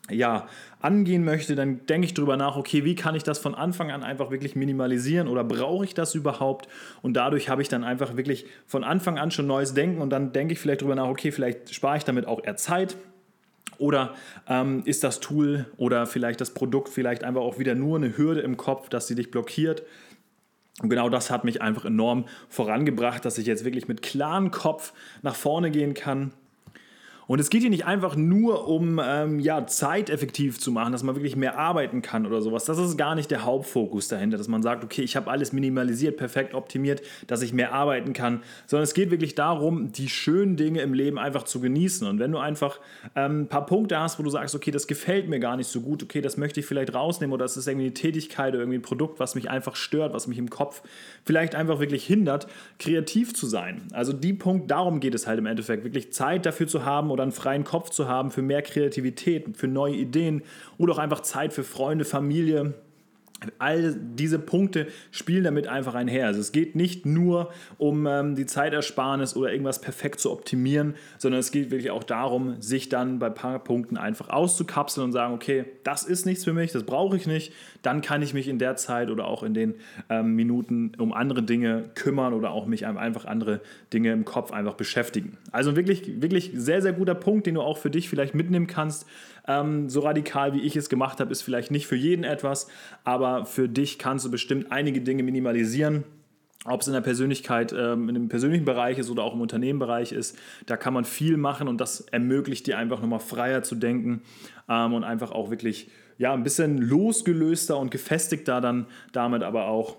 ja, 0.09 0.49
angehen 0.81 1.23
möchte, 1.23 1.55
dann 1.55 1.85
denke 1.85 2.07
ich 2.07 2.13
darüber 2.13 2.35
nach, 2.35 2.57
okay, 2.57 2.83
wie 2.83 2.95
kann 2.95 3.15
ich 3.15 3.23
das 3.23 3.39
von 3.39 3.55
Anfang 3.55 3.89
an 3.89 4.03
einfach 4.03 4.31
wirklich 4.31 4.57
minimalisieren 4.57 5.29
oder 5.29 5.45
brauche 5.45 5.85
ich 5.85 5.93
das 5.93 6.13
überhaupt? 6.13 6.67
Und 7.01 7.13
dadurch 7.13 7.47
habe 7.47 7.61
ich 7.61 7.69
dann 7.69 7.85
einfach 7.85 8.17
wirklich 8.17 8.47
von 8.67 8.83
Anfang 8.83 9.17
an 9.17 9.31
schon 9.31 9.47
neues 9.47 9.73
Denken 9.73 10.01
und 10.01 10.09
dann 10.09 10.33
denke 10.33 10.51
ich 10.51 10.59
vielleicht 10.59 10.81
darüber 10.81 10.95
nach, 10.95 11.07
okay, 11.07 11.31
vielleicht 11.31 11.73
spare 11.73 11.95
ich 11.95 12.03
damit 12.03 12.27
auch 12.27 12.43
eher 12.43 12.57
Zeit. 12.57 12.97
Oder 13.77 14.13
ähm, 14.47 14.83
ist 14.85 15.03
das 15.03 15.19
Tool 15.19 15.65
oder 15.77 16.05
vielleicht 16.05 16.41
das 16.41 16.51
Produkt 16.51 16.89
vielleicht 16.89 17.23
einfach 17.23 17.41
auch 17.41 17.59
wieder 17.59 17.75
nur 17.75 17.97
eine 17.97 18.17
Hürde 18.17 18.41
im 18.41 18.57
Kopf, 18.57 18.89
dass 18.89 19.07
sie 19.07 19.15
dich 19.15 19.31
blockiert? 19.31 19.83
Und 20.81 20.89
genau 20.89 21.09
das 21.09 21.31
hat 21.31 21.45
mich 21.45 21.61
einfach 21.61 21.85
enorm 21.85 22.25
vorangebracht, 22.49 23.23
dass 23.23 23.37
ich 23.37 23.47
jetzt 23.47 23.63
wirklich 23.63 23.87
mit 23.87 24.01
klarem 24.01 24.51
Kopf 24.51 24.93
nach 25.21 25.35
vorne 25.35 25.71
gehen 25.71 25.93
kann 25.93 26.33
Und 27.27 27.39
es 27.39 27.49
geht 27.49 27.61
hier 27.61 27.69
nicht 27.69 27.85
einfach 27.85 28.15
nur 28.15 28.67
um 28.67 29.01
ähm, 29.03 29.39
ja, 29.39 29.65
Zeit 29.65 30.09
effektiv 30.09 30.59
zu 30.59 30.71
machen, 30.71 30.91
dass 30.91 31.01
man 31.01 31.15
wirklich 31.15 31.35
mehr 31.35 31.57
arbeiten 31.57 32.01
kann 32.01 32.25
oder 32.25 32.41
sowas. 32.41 32.65
Das 32.65 32.77
ist 32.77 32.97
gar 32.97 33.15
nicht 33.15 33.31
der 33.31 33.43
Hauptfokus 33.43 34.07
dahinter, 34.07 34.37
dass 34.37 34.47
man 34.47 34.61
sagt, 34.61 34.83
okay, 34.83 35.01
ich 35.01 35.15
habe 35.15 35.31
alles 35.31 35.51
minimalisiert, 35.51 36.17
perfekt 36.17 36.53
optimiert, 36.53 37.01
dass 37.25 37.41
ich 37.41 37.51
mehr 37.51 37.73
arbeiten 37.73 38.13
kann, 38.13 38.43
sondern 38.67 38.83
es 38.83 38.93
geht 38.93 39.09
wirklich 39.09 39.33
darum, 39.33 39.91
die 39.91 40.07
schönen 40.07 40.55
Dinge 40.55 40.81
im 40.81 40.93
Leben 40.93 41.17
einfach 41.17 41.43
zu 41.43 41.59
genießen. 41.59 42.07
Und 42.07 42.19
wenn 42.19 42.31
du 42.31 42.37
einfach 42.37 42.79
ähm, 43.15 43.41
ein 43.41 43.47
paar 43.47 43.65
Punkte 43.65 43.99
hast, 43.99 44.19
wo 44.19 44.23
du 44.23 44.29
sagst, 44.29 44.53
okay, 44.53 44.71
das 44.71 44.85
gefällt 44.85 45.27
mir 45.27 45.39
gar 45.39 45.57
nicht 45.57 45.67
so 45.67 45.81
gut, 45.81 46.03
okay, 46.03 46.21
das 46.21 46.37
möchte 46.37 46.59
ich 46.59 46.67
vielleicht 46.67 46.93
rausnehmen 46.93 47.33
oder 47.33 47.45
das 47.45 47.57
ist 47.57 47.67
irgendwie 47.67 47.87
eine 47.87 47.93
Tätigkeit 47.95 48.53
oder 48.53 48.61
irgendwie 48.61 48.77
ein 48.77 48.83
Produkt, 48.83 49.19
was 49.19 49.33
mich 49.33 49.49
einfach 49.49 49.75
stört, 49.75 50.13
was 50.13 50.27
mich 50.27 50.37
im 50.37 50.51
Kopf 50.51 50.83
vielleicht 51.23 51.55
einfach 51.55 51.79
wirklich 51.79 52.05
hindert, 52.05 52.47
kreativ 52.77 53.33
zu 53.33 53.47
sein. 53.47 53.81
Also 53.93 54.13
die 54.13 54.33
Punkt, 54.33 54.69
darum 54.69 54.99
geht 54.99 55.15
es 55.15 55.25
halt 55.25 55.39
im 55.39 55.47
Endeffekt, 55.47 55.83
wirklich 55.83 56.13
Zeit 56.13 56.45
dafür 56.45 56.67
zu 56.67 56.85
haben 56.85 57.14
oder 57.15 57.23
einen 57.23 57.31
freien 57.31 57.63
Kopf 57.63 57.89
zu 57.89 58.09
haben 58.09 58.29
für 58.29 58.41
mehr 58.41 58.61
Kreativität, 58.61 59.55
für 59.55 59.69
neue 59.69 59.95
Ideen 59.95 60.43
oder 60.77 60.93
auch 60.93 60.97
einfach 60.97 61.21
Zeit 61.21 61.53
für 61.53 61.63
Freunde, 61.63 62.03
Familie, 62.03 62.73
All 63.59 63.95
diese 63.95 64.39
Punkte 64.39 64.87
spielen 65.11 65.43
damit 65.43 65.67
einfach 65.67 65.93
einher. 65.93 66.27
Also 66.27 66.39
es 66.39 66.51
geht 66.51 66.75
nicht 66.75 67.05
nur 67.05 67.51
um 67.77 68.07
ähm, 68.07 68.35
die 68.35 68.45
Zeitersparnis 68.45 69.35
oder 69.35 69.51
irgendwas 69.51 69.81
perfekt 69.81 70.19
zu 70.19 70.31
optimieren, 70.31 70.95
sondern 71.17 71.39
es 71.39 71.51
geht 71.51 71.69
wirklich 71.69 71.91
auch 71.91 72.03
darum, 72.03 72.61
sich 72.61 72.89
dann 72.89 73.19
bei 73.19 73.27
ein 73.27 73.33
paar 73.33 73.59
Punkten 73.59 73.97
einfach 73.97 74.29
auszukapseln 74.29 75.05
und 75.05 75.11
sagen, 75.11 75.33
okay, 75.33 75.65
das 75.83 76.03
ist 76.03 76.25
nichts 76.25 76.43
für 76.43 76.53
mich, 76.53 76.71
das 76.71 76.83
brauche 76.83 77.17
ich 77.17 77.27
nicht. 77.27 77.53
Dann 77.81 78.01
kann 78.01 78.21
ich 78.21 78.33
mich 78.33 78.47
in 78.47 78.57
der 78.57 78.77
Zeit 78.77 79.09
oder 79.11 79.27
auch 79.27 79.43
in 79.43 79.53
den 79.53 79.75
ähm, 80.09 80.35
Minuten 80.35 80.93
um 80.97 81.13
andere 81.13 81.43
Dinge 81.43 81.89
kümmern 81.93 82.33
oder 82.33 82.51
auch 82.51 82.65
mich 82.65 82.87
einfach 82.87 83.25
andere 83.25 83.61
Dinge 83.93 84.11
im 84.11 84.25
Kopf 84.25 84.51
einfach 84.51 84.75
beschäftigen. 84.75 85.37
Also 85.51 85.75
wirklich, 85.75 86.21
wirklich 86.21 86.51
sehr, 86.53 86.81
sehr 86.81 86.93
guter 86.93 87.15
Punkt, 87.15 87.47
den 87.47 87.55
du 87.55 87.61
auch 87.61 87.77
für 87.77 87.89
dich 87.89 88.09
vielleicht 88.09 88.33
mitnehmen 88.33 88.67
kannst. 88.67 89.05
Ähm, 89.47 89.89
so 89.89 90.01
radikal, 90.01 90.53
wie 90.53 90.61
ich 90.61 90.75
es 90.75 90.89
gemacht 90.89 91.19
habe, 91.19 91.31
ist 91.31 91.41
vielleicht 91.41 91.71
nicht 91.71 91.87
für 91.87 91.95
jeden 91.95 92.23
etwas, 92.23 92.67
aber 93.03 93.45
für 93.45 93.69
dich 93.69 93.99
kannst 93.99 94.25
du 94.25 94.31
bestimmt 94.31 94.71
einige 94.71 95.01
Dinge 95.01 95.23
minimalisieren 95.23 96.03
ob 96.65 96.81
es 96.81 96.87
in 96.87 96.93
der 96.93 97.01
Persönlichkeit, 97.01 97.73
ähm, 97.77 98.09
in 98.09 98.15
dem 98.15 98.27
persönlichen 98.27 98.65
Bereich 98.65 98.97
ist 98.97 99.09
oder 99.09 99.23
auch 99.23 99.35
im 99.35 99.41
Unternehmenbereich 99.41 100.11
ist, 100.11 100.37
da 100.65 100.75
kann 100.75 100.93
man 100.93 101.05
viel 101.05 101.37
machen 101.37 101.67
und 101.67 101.79
das 101.79 102.01
ermöglicht 102.01 102.65
dir 102.65 102.77
einfach 102.77 102.99
nochmal 103.01 103.19
freier 103.19 103.61
zu 103.61 103.75
denken 103.75 104.23
ähm, 104.67 104.93
und 104.93 105.03
einfach 105.03 105.31
auch 105.31 105.51
wirklich 105.51 105.89
ja, 106.17 106.33
ein 106.33 106.43
bisschen 106.43 106.77
losgelöster 106.79 107.77
und 107.77 107.91
gefestigter 107.91 108.61
dann 108.61 108.87
damit 109.11 109.43
aber 109.43 109.67
auch 109.67 109.97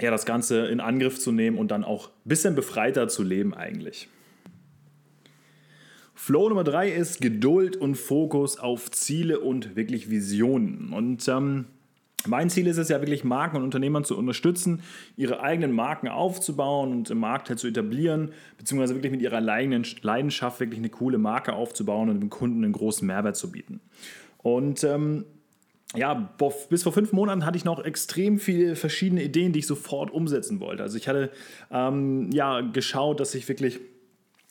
ja, 0.00 0.10
das 0.10 0.26
Ganze 0.26 0.66
in 0.66 0.80
Angriff 0.80 1.20
zu 1.20 1.30
nehmen 1.30 1.58
und 1.58 1.70
dann 1.70 1.84
auch 1.84 2.08
ein 2.08 2.28
bisschen 2.28 2.56
befreiter 2.56 3.06
zu 3.06 3.22
leben 3.22 3.54
eigentlich. 3.54 4.08
Flow 6.14 6.48
Nummer 6.48 6.64
drei 6.64 6.90
ist 6.90 7.20
Geduld 7.20 7.76
und 7.76 7.96
Fokus 7.96 8.58
auf 8.58 8.90
Ziele 8.90 9.40
und 9.40 9.76
wirklich 9.76 10.10
Visionen. 10.10 10.92
Und 10.92 11.26
ähm, 11.28 11.66
mein 12.26 12.50
Ziel 12.50 12.66
ist 12.66 12.78
es 12.78 12.88
ja 12.88 13.00
wirklich, 13.00 13.24
Marken 13.24 13.56
und 13.56 13.64
Unternehmern 13.64 14.04
zu 14.04 14.16
unterstützen, 14.16 14.82
ihre 15.16 15.42
eigenen 15.42 15.72
Marken 15.72 16.08
aufzubauen 16.08 16.92
und 16.92 17.10
im 17.10 17.18
Markt 17.18 17.48
halt 17.48 17.58
zu 17.58 17.66
etablieren, 17.66 18.30
beziehungsweise 18.56 18.94
wirklich 18.94 19.12
mit 19.12 19.22
ihrer 19.22 19.46
eigenen 19.46 19.84
Leidenschaft 20.02 20.60
wirklich 20.60 20.78
eine 20.78 20.88
coole 20.88 21.18
Marke 21.18 21.52
aufzubauen 21.52 22.08
und 22.08 22.20
dem 22.20 22.30
Kunden 22.30 22.64
einen 22.64 22.72
großen 22.72 23.06
Mehrwert 23.06 23.36
zu 23.36 23.50
bieten. 23.50 23.80
Und 24.38 24.84
ähm, 24.84 25.24
ja, 25.96 26.34
bis 26.70 26.82
vor 26.82 26.92
fünf 26.92 27.12
Monaten 27.12 27.44
hatte 27.44 27.56
ich 27.56 27.64
noch 27.64 27.84
extrem 27.84 28.38
viele 28.38 28.74
verschiedene 28.76 29.22
Ideen, 29.22 29.52
die 29.52 29.60
ich 29.60 29.66
sofort 29.66 30.10
umsetzen 30.10 30.60
wollte. 30.60 30.82
Also 30.82 30.96
ich 30.96 31.08
hatte 31.08 31.30
ähm, 31.70 32.30
ja 32.32 32.60
geschaut, 32.62 33.20
dass 33.20 33.34
ich 33.34 33.48
wirklich 33.48 33.80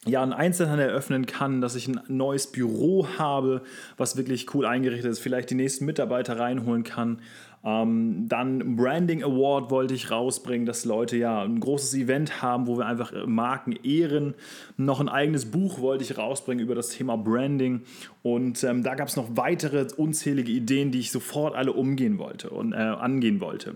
ja, 0.05 0.21
einen 0.21 0.33
Einzelhandel 0.33 0.89
eröffnen 0.89 1.25
kann, 1.25 1.61
dass 1.61 1.75
ich 1.75 1.87
ein 1.87 1.99
neues 2.07 2.47
Büro 2.47 3.07
habe, 3.17 3.61
was 3.97 4.17
wirklich 4.17 4.53
cool 4.53 4.65
eingerichtet 4.65 5.11
ist, 5.11 5.19
vielleicht 5.19 5.49
die 5.49 5.55
nächsten 5.55 5.85
Mitarbeiter 5.85 6.37
reinholen 6.39 6.83
kann. 6.83 7.19
Ähm, 7.65 8.27
dann 8.27 8.75
Branding 8.75 9.23
Award 9.23 9.71
wollte 9.71 9.93
ich 9.93 10.11
rausbringen, 10.11 10.65
dass 10.65 10.83
Leute 10.83 11.15
ja 11.15 11.43
ein 11.43 11.61
großes 11.61 11.93
Event 11.93 12.41
haben, 12.41 12.67
wo 12.67 12.77
wir 12.77 12.85
einfach 12.85 13.13
Marken 13.25 13.71
ehren. 13.83 14.33
Noch 14.75 14.99
ein 14.99 15.07
eigenes 15.07 15.45
Buch 15.45 15.79
wollte 15.79 16.03
ich 16.03 16.17
rausbringen 16.17 16.61
über 16.61 16.75
das 16.75 16.89
Thema 16.89 17.15
Branding. 17.15 17.83
Und 18.21 18.61
ähm, 18.65 18.83
da 18.83 18.95
gab 18.95 19.07
es 19.07 19.15
noch 19.15 19.37
weitere 19.37 19.87
unzählige 19.95 20.51
Ideen, 20.51 20.91
die 20.91 20.99
ich 20.99 21.11
sofort 21.11 21.55
alle 21.55 21.71
umgehen 21.71 22.17
wollte 22.17 22.49
und 22.49 22.73
äh, 22.73 22.75
angehen 22.75 23.39
wollte. 23.39 23.75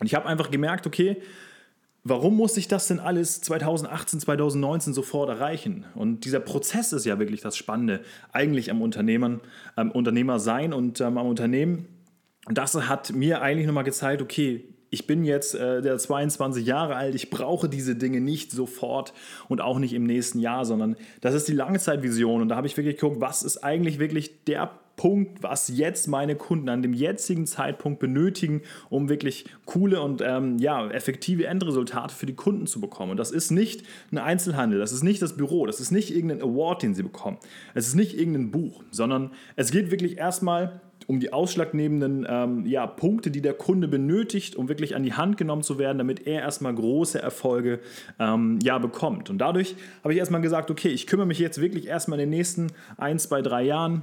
Und 0.00 0.06
ich 0.06 0.14
habe 0.14 0.26
einfach 0.26 0.50
gemerkt, 0.50 0.86
okay, 0.86 1.18
Warum 2.04 2.36
muss 2.36 2.56
ich 2.56 2.66
das 2.66 2.88
denn 2.88 2.98
alles 2.98 3.40
2018, 3.42 4.18
2019 4.20 4.92
sofort 4.92 5.28
erreichen? 5.28 5.84
Und 5.94 6.24
dieser 6.24 6.40
Prozess 6.40 6.92
ist 6.92 7.06
ja 7.06 7.20
wirklich 7.20 7.42
das 7.42 7.56
Spannende, 7.56 8.00
eigentlich 8.32 8.72
am 8.72 8.82
Unternehmen, 8.82 9.40
am 9.76 9.92
Unternehmer 9.92 10.40
sein 10.40 10.72
und 10.72 11.00
ähm, 11.00 11.16
am 11.16 11.26
Unternehmen. 11.28 11.86
Das 12.50 12.74
hat 12.74 13.12
mir 13.12 13.40
eigentlich 13.40 13.68
nochmal 13.68 13.84
gezeigt, 13.84 14.20
okay, 14.20 14.64
ich 14.90 15.06
bin 15.06 15.24
jetzt 15.24 15.54
äh, 15.54 15.80
der 15.80 15.96
22 15.96 16.66
Jahre 16.66 16.96
alt, 16.96 17.14
ich 17.14 17.30
brauche 17.30 17.68
diese 17.68 17.94
Dinge 17.94 18.20
nicht 18.20 18.50
sofort 18.50 19.14
und 19.48 19.60
auch 19.60 19.78
nicht 19.78 19.94
im 19.94 20.04
nächsten 20.04 20.40
Jahr, 20.40 20.64
sondern 20.64 20.96
das 21.20 21.34
ist 21.34 21.46
die 21.46 21.54
Langzeitvision. 21.54 22.42
Und 22.42 22.48
da 22.48 22.56
habe 22.56 22.66
ich 22.66 22.76
wirklich 22.76 22.96
geguckt, 22.96 23.20
was 23.20 23.44
ist 23.44 23.58
eigentlich 23.58 24.00
wirklich 24.00 24.44
der 24.44 24.81
Punkt, 25.02 25.42
was 25.42 25.66
jetzt 25.66 26.06
meine 26.06 26.36
Kunden 26.36 26.68
an 26.68 26.80
dem 26.80 26.94
jetzigen 26.94 27.44
Zeitpunkt 27.44 27.98
benötigen, 27.98 28.62
um 28.88 29.08
wirklich 29.08 29.46
coole 29.64 30.00
und 30.00 30.22
ähm, 30.24 30.58
ja, 30.58 30.88
effektive 30.90 31.44
Endresultate 31.46 32.14
für 32.14 32.26
die 32.26 32.36
Kunden 32.36 32.68
zu 32.68 32.80
bekommen. 32.80 33.10
Und 33.10 33.16
das 33.16 33.32
ist 33.32 33.50
nicht 33.50 33.82
ein 34.12 34.18
Einzelhandel, 34.18 34.78
das 34.78 34.92
ist 34.92 35.02
nicht 35.02 35.20
das 35.20 35.36
Büro, 35.36 35.66
das 35.66 35.80
ist 35.80 35.90
nicht 35.90 36.14
irgendein 36.14 36.40
Award, 36.40 36.84
den 36.84 36.94
sie 36.94 37.02
bekommen, 37.02 37.38
es 37.74 37.88
ist 37.88 37.96
nicht 37.96 38.16
irgendein 38.16 38.52
Buch, 38.52 38.84
sondern 38.92 39.32
es 39.56 39.72
geht 39.72 39.90
wirklich 39.90 40.18
erstmal 40.18 40.80
um 41.08 41.18
die 41.18 41.32
ausschlaggebenden 41.32 42.24
ähm, 42.30 42.64
ja, 42.64 42.86
Punkte, 42.86 43.32
die 43.32 43.42
der 43.42 43.54
Kunde 43.54 43.88
benötigt, 43.88 44.54
um 44.54 44.68
wirklich 44.68 44.94
an 44.94 45.02
die 45.02 45.14
Hand 45.14 45.36
genommen 45.36 45.64
zu 45.64 45.80
werden, 45.80 45.98
damit 45.98 46.28
er 46.28 46.42
erstmal 46.42 46.76
große 46.76 47.20
Erfolge 47.20 47.80
ähm, 48.20 48.60
ja, 48.62 48.78
bekommt. 48.78 49.30
Und 49.30 49.38
dadurch 49.38 49.74
habe 50.04 50.12
ich 50.12 50.20
erstmal 50.20 50.42
gesagt, 50.42 50.70
okay, 50.70 50.90
ich 50.90 51.08
kümmere 51.08 51.26
mich 51.26 51.40
jetzt 51.40 51.60
wirklich 51.60 51.88
erstmal 51.88 52.20
in 52.20 52.30
den 52.30 52.38
nächsten 52.38 52.68
ein, 52.98 53.18
zwei, 53.18 53.42
drei 53.42 53.64
Jahren 53.64 54.02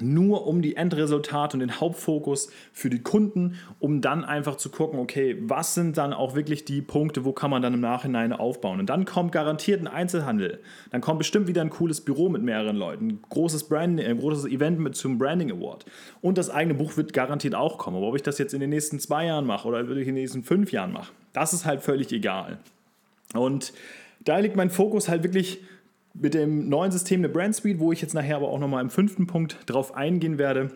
nur 0.00 0.46
um 0.46 0.62
die 0.62 0.76
Endresultate 0.76 1.56
und 1.56 1.60
den 1.60 1.80
Hauptfokus 1.80 2.50
für 2.72 2.88
die 2.88 3.00
Kunden, 3.00 3.56
um 3.80 4.00
dann 4.00 4.24
einfach 4.24 4.56
zu 4.56 4.70
gucken, 4.70 5.00
okay, 5.00 5.36
was 5.40 5.74
sind 5.74 5.98
dann 5.98 6.12
auch 6.12 6.34
wirklich 6.34 6.64
die 6.64 6.82
Punkte, 6.82 7.24
wo 7.24 7.32
kann 7.32 7.50
man 7.50 7.62
dann 7.62 7.74
im 7.74 7.80
Nachhinein 7.80 8.32
aufbauen. 8.32 8.78
Und 8.80 8.88
dann 8.88 9.04
kommt 9.04 9.32
garantiert 9.32 9.80
ein 9.80 9.88
Einzelhandel. 9.88 10.60
Dann 10.90 11.00
kommt 11.00 11.18
bestimmt 11.18 11.48
wieder 11.48 11.62
ein 11.62 11.70
cooles 11.70 12.00
Büro 12.00 12.28
mit 12.28 12.42
mehreren 12.42 12.76
Leuten, 12.76 13.08
ein 13.08 13.22
großes, 13.28 13.64
Branding, 13.64 14.06
ein 14.06 14.18
großes 14.18 14.46
Event 14.46 14.78
mit 14.78 14.94
zum 14.94 15.18
Branding 15.18 15.50
Award. 15.50 15.84
Und 16.20 16.38
das 16.38 16.50
eigene 16.50 16.74
Buch 16.74 16.96
wird 16.96 17.12
garantiert 17.12 17.54
auch 17.54 17.78
kommen. 17.78 17.96
Aber 17.96 18.06
ob 18.06 18.16
ich 18.16 18.22
das 18.22 18.38
jetzt 18.38 18.54
in 18.54 18.60
den 18.60 18.70
nächsten 18.70 19.00
zwei 19.00 19.26
Jahren 19.26 19.46
mache 19.46 19.66
oder 19.66 19.80
in 19.80 19.88
den 19.88 20.14
nächsten 20.14 20.44
fünf 20.44 20.70
Jahren 20.70 20.92
mache, 20.92 21.12
das 21.32 21.52
ist 21.52 21.64
halt 21.64 21.82
völlig 21.82 22.12
egal. 22.12 22.58
Und 23.34 23.72
da 24.24 24.38
liegt 24.38 24.56
mein 24.56 24.70
Fokus 24.70 25.08
halt 25.08 25.22
wirklich 25.22 25.62
mit 26.20 26.34
dem 26.34 26.68
neuen 26.68 26.90
System 26.90 27.22
der 27.22 27.28
Brand 27.28 27.54
Suite, 27.54 27.78
wo 27.78 27.92
ich 27.92 28.00
jetzt 28.00 28.14
nachher 28.14 28.36
aber 28.36 28.48
auch 28.48 28.58
nochmal 28.58 28.82
im 28.82 28.90
fünften 28.90 29.26
Punkt 29.26 29.58
drauf 29.66 29.94
eingehen 29.94 30.38
werde, 30.38 30.70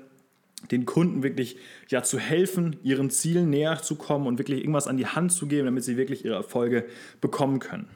den 0.70 0.86
Kunden 0.86 1.22
wirklich 1.22 1.56
ja, 1.88 2.02
zu 2.02 2.18
helfen, 2.18 2.76
ihren 2.82 3.10
Zielen 3.10 3.50
näher 3.50 3.82
zu 3.82 3.96
kommen 3.96 4.26
und 4.26 4.38
wirklich 4.38 4.60
irgendwas 4.60 4.86
an 4.86 4.96
die 4.96 5.06
Hand 5.06 5.32
zu 5.32 5.46
geben, 5.46 5.66
damit 5.66 5.84
sie 5.84 5.96
wirklich 5.96 6.24
ihre 6.24 6.36
Erfolge 6.36 6.86
bekommen 7.20 7.58
können. 7.58 7.88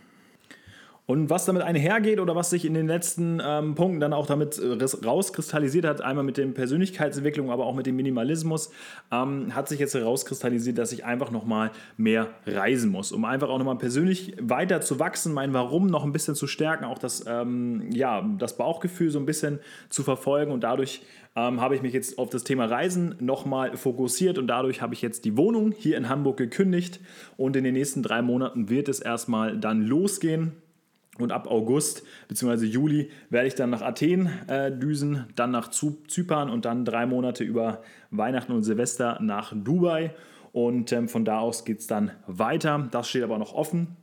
Und 1.09 1.31
was 1.31 1.45
damit 1.45 1.63
einhergeht 1.63 2.19
oder 2.19 2.35
was 2.35 2.51
sich 2.51 2.65
in 2.65 2.75
den 2.75 2.89
letzten 2.89 3.41
ähm, 3.41 3.77
Punkten 3.77 4.01
dann 4.01 4.13
auch 4.13 4.27
damit 4.27 4.59
äh, 4.59 5.07
rauskristallisiert 5.07 5.85
hat, 5.85 6.01
einmal 6.01 6.25
mit 6.25 6.37
der 6.37 6.47
Persönlichkeitsentwicklung, 6.47 7.53
aber 7.53 7.65
auch 7.65 7.77
mit 7.77 7.87
dem 7.87 7.95
Minimalismus, 7.95 8.73
ähm, 9.13 9.55
hat 9.55 9.69
sich 9.69 9.79
jetzt 9.79 9.95
herauskristallisiert, 9.95 10.79
dass 10.79 10.91
ich 10.91 11.05
einfach 11.05 11.31
nochmal 11.31 11.71
mehr 11.97 12.31
reisen 12.45 12.91
muss, 12.91 13.13
um 13.13 13.25
einfach 13.25 13.49
auch 13.49 13.59
nochmal 13.59 13.79
persönlich 13.79 14.35
weiter 14.41 14.81
zu 14.81 14.99
wachsen, 14.99 15.33
mein 15.33 15.53
Warum 15.53 15.87
noch 15.87 16.03
ein 16.03 16.11
bisschen 16.11 16.35
zu 16.35 16.49
stärken, 16.49 16.85
auch 16.85 16.99
das, 16.99 17.25
ähm, 17.29 17.89
ja, 17.93 18.29
das 18.37 18.57
Bauchgefühl 18.57 19.11
so 19.11 19.21
ein 19.21 19.27
bisschen 19.27 19.61
zu 19.89 20.03
verfolgen. 20.03 20.51
Und 20.51 20.65
dadurch 20.65 21.03
ähm, 21.37 21.61
habe 21.61 21.77
ich 21.77 21.83
mich 21.83 21.93
jetzt 21.93 22.19
auf 22.19 22.31
das 22.31 22.43
Thema 22.43 22.65
Reisen 22.65 23.15
nochmal 23.21 23.77
fokussiert 23.77 24.39
und 24.39 24.49
dadurch 24.49 24.83
habe 24.83 24.95
ich 24.95 25.03
jetzt 25.03 25.25
die 25.25 25.37
Wohnung 25.37 25.71
hier 25.71 25.97
in 25.99 26.09
Hamburg 26.09 26.37
gekündigt. 26.37 26.99
Und 27.37 27.55
in 27.55 27.63
den 27.63 27.75
nächsten 27.75 28.03
drei 28.03 28.23
Monaten 28.23 28.71
wird 28.71 28.89
es 28.89 28.99
erstmal 28.99 29.57
dann 29.57 29.83
losgehen 29.83 30.55
und 31.19 31.33
ab 31.33 31.47
August 31.49 32.05
bzw. 32.29 32.67
Juli 32.67 33.11
werde 33.31 33.49
ich 33.49 33.55
dann 33.55 33.71
nach 33.71 33.83
Athen 33.83 34.31
äh, 34.49 34.71
düsen, 34.71 35.27
dann 35.35 35.51
nach 35.51 35.71
Zypern 35.71 36.51
und 36.51 36.65
dann 36.65 36.85
drei 36.85 37.07
Monate 37.07 37.45
über 37.45 37.83
Weihnachten 38.11 38.53
und 38.53 38.63
Silvester 38.63 39.19
nach 39.21 39.53
Dubai. 39.55 40.15
Und 40.53 40.93
ähm, 40.93 41.09
von 41.09 41.25
da 41.25 41.41
aus 41.41 41.65
geht 41.65 41.81
es 41.81 41.87
dann 41.87 42.13
weiter. 42.27 42.89
Das 42.91 43.09
steht 43.09 43.23
aber 43.23 43.39
noch 43.39 43.53
offen. 43.53 43.97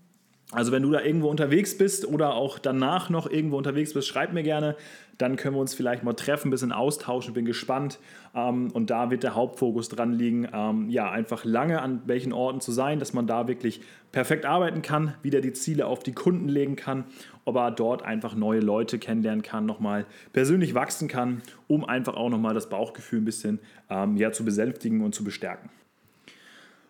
Also 0.53 0.71
wenn 0.71 0.83
du 0.83 0.91
da 0.91 1.01
irgendwo 1.01 1.29
unterwegs 1.29 1.77
bist 1.77 2.07
oder 2.07 2.35
auch 2.35 2.59
danach 2.59 3.09
noch 3.09 3.29
irgendwo 3.29 3.57
unterwegs 3.57 3.93
bist, 3.93 4.07
schreib 4.07 4.33
mir 4.33 4.43
gerne. 4.43 4.75
Dann 5.17 5.35
können 5.35 5.55
wir 5.55 5.61
uns 5.61 5.73
vielleicht 5.73 6.03
mal 6.03 6.13
treffen, 6.13 6.47
ein 6.47 6.51
bisschen 6.51 6.71
austauschen. 6.71 7.33
Bin 7.33 7.45
gespannt. 7.45 7.99
Ähm, 8.35 8.69
und 8.71 8.89
da 8.89 9.09
wird 9.09 9.23
der 9.23 9.35
Hauptfokus 9.35 9.89
dran 9.89 10.13
liegen, 10.13 10.47
ähm, 10.53 10.89
ja, 10.89 11.09
einfach 11.09 11.43
lange 11.43 11.81
an 11.81 12.01
welchen 12.05 12.33
Orten 12.33 12.61
zu 12.61 12.71
sein, 12.71 12.99
dass 12.99 13.13
man 13.13 13.27
da 13.27 13.47
wirklich 13.47 13.81
perfekt 14.11 14.45
arbeiten 14.45 14.81
kann, 14.81 15.15
wieder 15.23 15.41
die 15.41 15.53
Ziele 15.53 15.87
auf 15.87 16.03
die 16.03 16.13
Kunden 16.13 16.47
legen 16.47 16.75
kann, 16.75 17.05
aber 17.45 17.71
dort 17.71 18.03
einfach 18.03 18.35
neue 18.35 18.59
Leute 18.59 18.99
kennenlernen 18.99 19.41
kann, 19.41 19.65
nochmal 19.65 20.05
persönlich 20.33 20.75
wachsen 20.75 21.07
kann, 21.07 21.41
um 21.67 21.83
einfach 21.83 22.15
auch 22.15 22.29
nochmal 22.29 22.53
das 22.53 22.69
Bauchgefühl 22.69 23.21
ein 23.21 23.25
bisschen 23.25 23.59
ähm, 23.89 24.17
ja, 24.17 24.31
zu 24.31 24.45
besänftigen 24.45 25.01
und 25.01 25.15
zu 25.15 25.23
bestärken. 25.23 25.69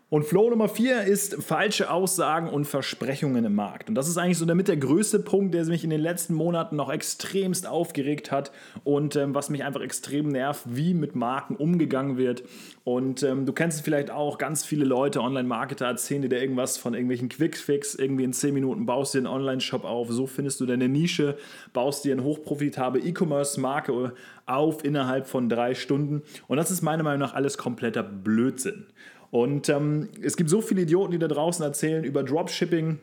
Und 0.09 0.25
Flow 0.25 0.49
Nummer 0.49 0.69
4 0.69 1.05
ist 1.05 1.41
falsche 1.41 1.89
Aussagen 1.89 2.47
und 2.47 2.65
Versprechungen 2.65 3.45
im 3.45 3.55
Markt. 3.55 3.89
Und 3.89 3.95
das 3.95 4.07
ist 4.07 4.17
eigentlich 4.17 4.37
so 4.37 4.45
damit 4.45 4.67
der 4.67 4.77
größte 4.77 5.19
Punkt, 5.19 5.55
der 5.55 5.65
mich 5.65 5.83
in 5.83 5.89
den 5.89 6.01
letzten 6.01 6.35
Monaten 6.35 6.75
noch 6.75 6.91
extremst 6.91 7.65
aufgeregt 7.65 8.31
hat 8.31 8.51
und 8.83 9.15
ähm, 9.15 9.33
was 9.33 9.49
mich 9.49 9.63
einfach 9.63 9.81
extrem 9.81 10.27
nervt, 10.27 10.63
wie 10.67 10.93
mit 10.93 11.15
Marken 11.15 11.55
umgegangen 11.55 12.17
wird. 12.17 12.43
Und 12.83 13.23
ähm, 13.23 13.45
du 13.47 13.53
kennst 13.53 13.81
vielleicht 13.81 14.11
auch, 14.11 14.37
ganz 14.37 14.63
viele 14.63 14.85
Leute, 14.85 15.21
Online-Marketer, 15.21 15.87
erzählen 15.87 16.21
dir 16.21 16.39
irgendwas 16.39 16.77
von 16.77 16.93
irgendwelchen 16.93 17.29
Quickfix. 17.29 17.95
Irgendwie 17.95 18.25
in 18.25 18.33
10 18.33 18.53
Minuten 18.53 18.85
baust 18.85 19.13
du 19.13 19.19
dir 19.19 19.27
einen 19.27 19.35
Online-Shop 19.35 19.83
auf, 19.83 20.11
so 20.11 20.27
findest 20.27 20.59
du 20.59 20.65
deine 20.67 20.89
Nische, 20.89 21.37
baust 21.71 22.05
dir 22.05 22.11
eine 22.11 22.23
hochprofitable 22.23 23.01
E-Commerce-Marke 23.01 24.13
auf 24.45 24.83
innerhalb 24.83 25.27
von 25.27 25.49
drei 25.49 25.75
Stunden. 25.75 26.21
Und 26.47 26.57
das 26.57 26.71
ist 26.71 26.81
meiner 26.81 27.03
Meinung 27.03 27.19
nach 27.19 27.33
alles 27.33 27.57
kompletter 27.57 28.03
Blödsinn. 28.03 28.85
Und 29.31 29.69
ähm, 29.69 30.09
es 30.21 30.37
gibt 30.37 30.49
so 30.49 30.61
viele 30.61 30.81
Idioten, 30.81 31.11
die 31.11 31.19
da 31.19 31.27
draußen 31.27 31.65
erzählen 31.65 32.03
über 32.03 32.23
Dropshipping, 32.23 32.99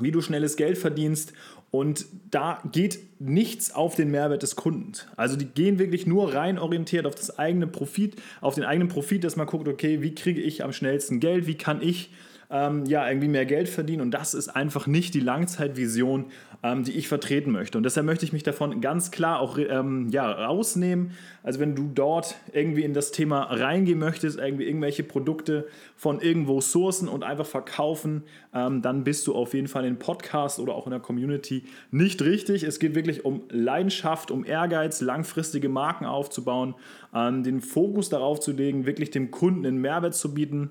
wie 0.00 0.10
du 0.10 0.20
schnelles 0.20 0.56
Geld 0.56 0.78
verdienst. 0.78 1.32
Und 1.70 2.06
da 2.30 2.62
geht 2.72 2.98
nichts 3.20 3.74
auf 3.74 3.94
den 3.94 4.10
Mehrwert 4.10 4.42
des 4.42 4.56
Kunden. 4.56 4.92
Also 5.16 5.36
die 5.36 5.44
gehen 5.44 5.78
wirklich 5.78 6.06
nur 6.06 6.34
rein 6.34 6.58
orientiert 6.58 7.06
auf 7.06 7.14
das 7.14 7.38
eigene 7.38 7.66
Profit, 7.66 8.16
auf 8.40 8.54
den 8.54 8.64
eigenen 8.64 8.88
Profit, 8.88 9.22
dass 9.22 9.36
man 9.36 9.46
guckt, 9.46 9.68
okay, 9.68 10.00
wie 10.00 10.14
kriege 10.14 10.40
ich 10.40 10.64
am 10.64 10.72
schnellsten 10.72 11.20
Geld, 11.20 11.46
wie 11.46 11.56
kann 11.56 11.82
ich 11.82 12.10
ähm, 12.50 12.86
ja, 12.86 13.06
irgendwie 13.06 13.28
mehr 13.28 13.44
Geld 13.44 13.68
verdienen. 13.68 14.00
Und 14.00 14.12
das 14.12 14.32
ist 14.32 14.48
einfach 14.48 14.86
nicht 14.86 15.12
die 15.12 15.20
Langzeitvision, 15.20 16.26
ähm, 16.62 16.82
die 16.82 16.92
ich 16.92 17.06
vertreten 17.06 17.52
möchte. 17.52 17.76
Und 17.76 17.84
deshalb 17.84 18.06
möchte 18.06 18.24
ich 18.24 18.32
mich 18.32 18.42
davon 18.42 18.80
ganz 18.80 19.10
klar 19.10 19.40
auch 19.40 19.58
ähm, 19.58 20.08
ja, 20.10 20.30
rausnehmen. 20.30 21.12
Also 21.42 21.60
wenn 21.60 21.74
du 21.74 21.90
dort 21.94 22.36
irgendwie 22.52 22.84
in 22.84 22.94
das 22.94 23.10
Thema 23.10 23.42
reingehen 23.42 23.98
möchtest, 23.98 24.38
irgendwie 24.38 24.64
irgendwelche 24.64 25.02
Produkte 25.02 25.66
von 25.94 26.20
irgendwo 26.20 26.62
sourcen 26.62 27.08
und 27.08 27.22
einfach 27.22 27.46
verkaufen, 27.46 28.22
ähm, 28.54 28.80
dann 28.80 29.04
bist 29.04 29.26
du 29.26 29.34
auf 29.34 29.52
jeden 29.52 29.68
Fall 29.68 29.84
in 29.84 29.98
Podcast 29.98 30.58
oder 30.58 30.74
auch 30.74 30.86
in 30.86 30.92
der 30.92 31.00
Community 31.00 31.64
nicht 31.90 32.22
richtig. 32.22 32.62
Es 32.62 32.78
geht 32.78 32.94
wirklich 32.94 33.26
um 33.26 33.42
Leidenschaft, 33.50 34.30
um 34.30 34.46
Ehrgeiz, 34.46 35.02
langfristige 35.02 35.68
Marken 35.68 36.06
aufzubauen, 36.06 36.74
ähm, 37.14 37.42
den 37.42 37.60
Fokus 37.60 38.08
darauf 38.08 38.40
zu 38.40 38.52
legen, 38.52 38.86
wirklich 38.86 39.10
dem 39.10 39.30
Kunden 39.30 39.66
einen 39.66 39.82
Mehrwert 39.82 40.14
zu 40.14 40.32
bieten 40.32 40.70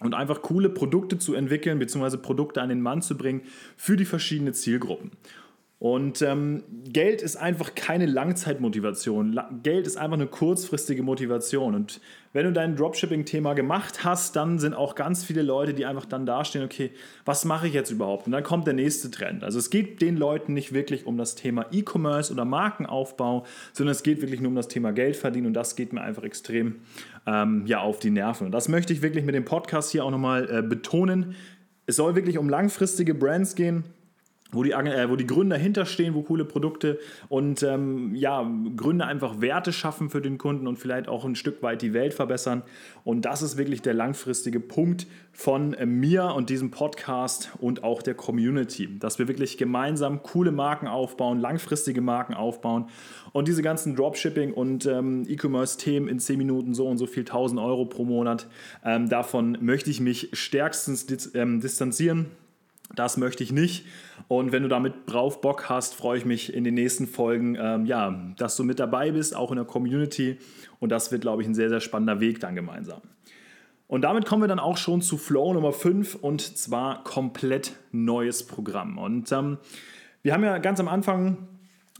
und 0.00 0.14
einfach 0.14 0.42
coole 0.42 0.68
Produkte 0.68 1.18
zu 1.18 1.34
entwickeln, 1.34 1.78
beziehungsweise 1.78 2.18
Produkte 2.18 2.60
an 2.60 2.68
den 2.68 2.80
Mann 2.80 3.02
zu 3.02 3.16
bringen 3.16 3.42
für 3.76 3.96
die 3.96 4.04
verschiedenen 4.04 4.54
Zielgruppen. 4.54 5.12
Und 5.78 6.22
ähm, 6.22 6.62
Geld 6.84 7.20
ist 7.20 7.36
einfach 7.36 7.74
keine 7.74 8.06
Langzeitmotivation. 8.06 9.34
La 9.34 9.50
Geld 9.62 9.86
ist 9.86 9.98
einfach 9.98 10.16
eine 10.16 10.26
kurzfristige 10.26 11.02
Motivation. 11.02 11.74
Und 11.74 12.00
wenn 12.32 12.46
du 12.46 12.52
dein 12.52 12.76
Dropshipping-Thema 12.76 13.52
gemacht 13.52 14.02
hast, 14.02 14.36
dann 14.36 14.58
sind 14.58 14.72
auch 14.72 14.94
ganz 14.94 15.22
viele 15.22 15.42
Leute, 15.42 15.74
die 15.74 15.84
einfach 15.84 16.06
dann 16.06 16.24
dastehen, 16.24 16.64
okay, 16.64 16.92
was 17.26 17.44
mache 17.44 17.68
ich 17.68 17.74
jetzt 17.74 17.90
überhaupt? 17.90 18.24
Und 18.24 18.32
dann 18.32 18.42
kommt 18.42 18.66
der 18.66 18.72
nächste 18.72 19.10
Trend. 19.10 19.44
Also 19.44 19.58
es 19.58 19.68
geht 19.68 20.00
den 20.00 20.16
Leuten 20.16 20.54
nicht 20.54 20.72
wirklich 20.72 21.04
um 21.04 21.18
das 21.18 21.34
Thema 21.34 21.66
E-Commerce 21.70 22.32
oder 22.32 22.46
Markenaufbau, 22.46 23.44
sondern 23.74 23.92
es 23.92 24.02
geht 24.02 24.22
wirklich 24.22 24.40
nur 24.40 24.48
um 24.48 24.56
das 24.56 24.68
Thema 24.68 24.92
Geld 24.92 25.14
verdienen. 25.16 25.48
Und 25.48 25.54
das 25.54 25.76
geht 25.76 25.92
mir 25.92 26.00
einfach 26.00 26.22
extrem 26.22 26.76
ähm, 27.26 27.64
ja, 27.66 27.80
auf 27.80 27.98
die 27.98 28.10
Nerven. 28.10 28.46
Und 28.46 28.52
das 28.52 28.68
möchte 28.68 28.94
ich 28.94 29.02
wirklich 29.02 29.26
mit 29.26 29.34
dem 29.34 29.44
Podcast 29.44 29.92
hier 29.92 30.06
auch 30.06 30.10
nochmal 30.10 30.48
äh, 30.50 30.62
betonen. 30.62 31.34
Es 31.84 31.96
soll 31.96 32.16
wirklich 32.16 32.38
um 32.38 32.48
langfristige 32.48 33.12
Brands 33.14 33.54
gehen 33.56 33.84
wo 34.52 34.62
die, 34.62 34.72
äh, 34.72 35.10
wo 35.10 35.16
die 35.16 35.26
Gründer 35.26 35.56
hinterstehen, 35.56 36.14
wo 36.14 36.22
coole 36.22 36.44
Produkte 36.44 36.98
und 37.28 37.62
ähm, 37.62 38.14
ja, 38.14 38.48
Gründer 38.76 39.06
einfach 39.06 39.40
Werte 39.40 39.72
schaffen 39.72 40.08
für 40.08 40.20
den 40.20 40.38
Kunden 40.38 40.66
und 40.66 40.78
vielleicht 40.78 41.08
auch 41.08 41.24
ein 41.24 41.34
Stück 41.34 41.62
weit 41.62 41.82
die 41.82 41.92
Welt 41.92 42.14
verbessern. 42.14 42.62
Und 43.04 43.24
das 43.24 43.42
ist 43.42 43.56
wirklich 43.56 43.82
der 43.82 43.94
langfristige 43.94 44.60
Punkt 44.60 45.06
von 45.32 45.74
äh, 45.74 45.86
mir 45.86 46.34
und 46.36 46.48
diesem 46.48 46.70
Podcast 46.70 47.50
und 47.58 47.82
auch 47.82 48.02
der 48.02 48.14
Community, 48.14 48.98
dass 48.98 49.18
wir 49.18 49.28
wirklich 49.28 49.58
gemeinsam 49.58 50.22
coole 50.22 50.52
Marken 50.52 50.86
aufbauen, 50.86 51.40
langfristige 51.40 52.00
Marken 52.00 52.34
aufbauen 52.34 52.86
und 53.32 53.48
diese 53.48 53.62
ganzen 53.62 53.96
Dropshipping 53.96 54.52
und 54.52 54.86
ähm, 54.86 55.24
E-Commerce-Themen 55.28 56.08
in 56.08 56.20
10 56.20 56.38
Minuten 56.38 56.74
so 56.74 56.86
und 56.86 56.98
so 56.98 57.06
viel 57.06 57.24
1000 57.24 57.60
Euro 57.60 57.84
pro 57.84 58.04
Monat, 58.04 58.46
ähm, 58.84 59.08
davon 59.08 59.58
möchte 59.60 59.90
ich 59.90 60.00
mich 60.00 60.30
stärkstens 60.32 61.34
ähm, 61.34 61.60
distanzieren 61.60 62.26
das 62.94 63.16
möchte 63.16 63.42
ich 63.42 63.52
nicht. 63.52 63.86
Und 64.28 64.52
wenn 64.52 64.62
du 64.62 64.68
damit 64.68 64.94
drauf 65.06 65.40
Bock 65.40 65.68
hast, 65.68 65.94
freue 65.94 66.18
ich 66.18 66.24
mich 66.24 66.54
in 66.54 66.64
den 66.64 66.74
nächsten 66.74 67.06
Folgen, 67.06 67.56
ähm, 67.60 67.86
ja, 67.86 68.32
dass 68.36 68.56
du 68.56 68.64
mit 68.64 68.78
dabei 68.78 69.10
bist, 69.10 69.34
auch 69.34 69.50
in 69.50 69.56
der 69.56 69.64
Community. 69.64 70.38
Und 70.78 70.90
das 70.90 71.10
wird, 71.10 71.22
glaube 71.22 71.42
ich, 71.42 71.48
ein 71.48 71.54
sehr, 71.54 71.68
sehr 71.68 71.80
spannender 71.80 72.20
Weg 72.20 72.40
dann 72.40 72.54
gemeinsam. 72.54 73.00
Und 73.88 74.02
damit 74.02 74.26
kommen 74.26 74.42
wir 74.42 74.48
dann 74.48 74.58
auch 74.58 74.76
schon 74.76 75.00
zu 75.00 75.16
Flow 75.16 75.52
Nummer 75.54 75.72
5 75.72 76.16
und 76.16 76.40
zwar 76.58 77.04
komplett 77.04 77.74
neues 77.92 78.44
Programm. 78.46 78.98
Und 78.98 79.30
ähm, 79.30 79.58
wir 80.22 80.32
haben 80.32 80.42
ja 80.42 80.58
ganz 80.58 80.80
am 80.80 80.88
Anfang 80.88 81.48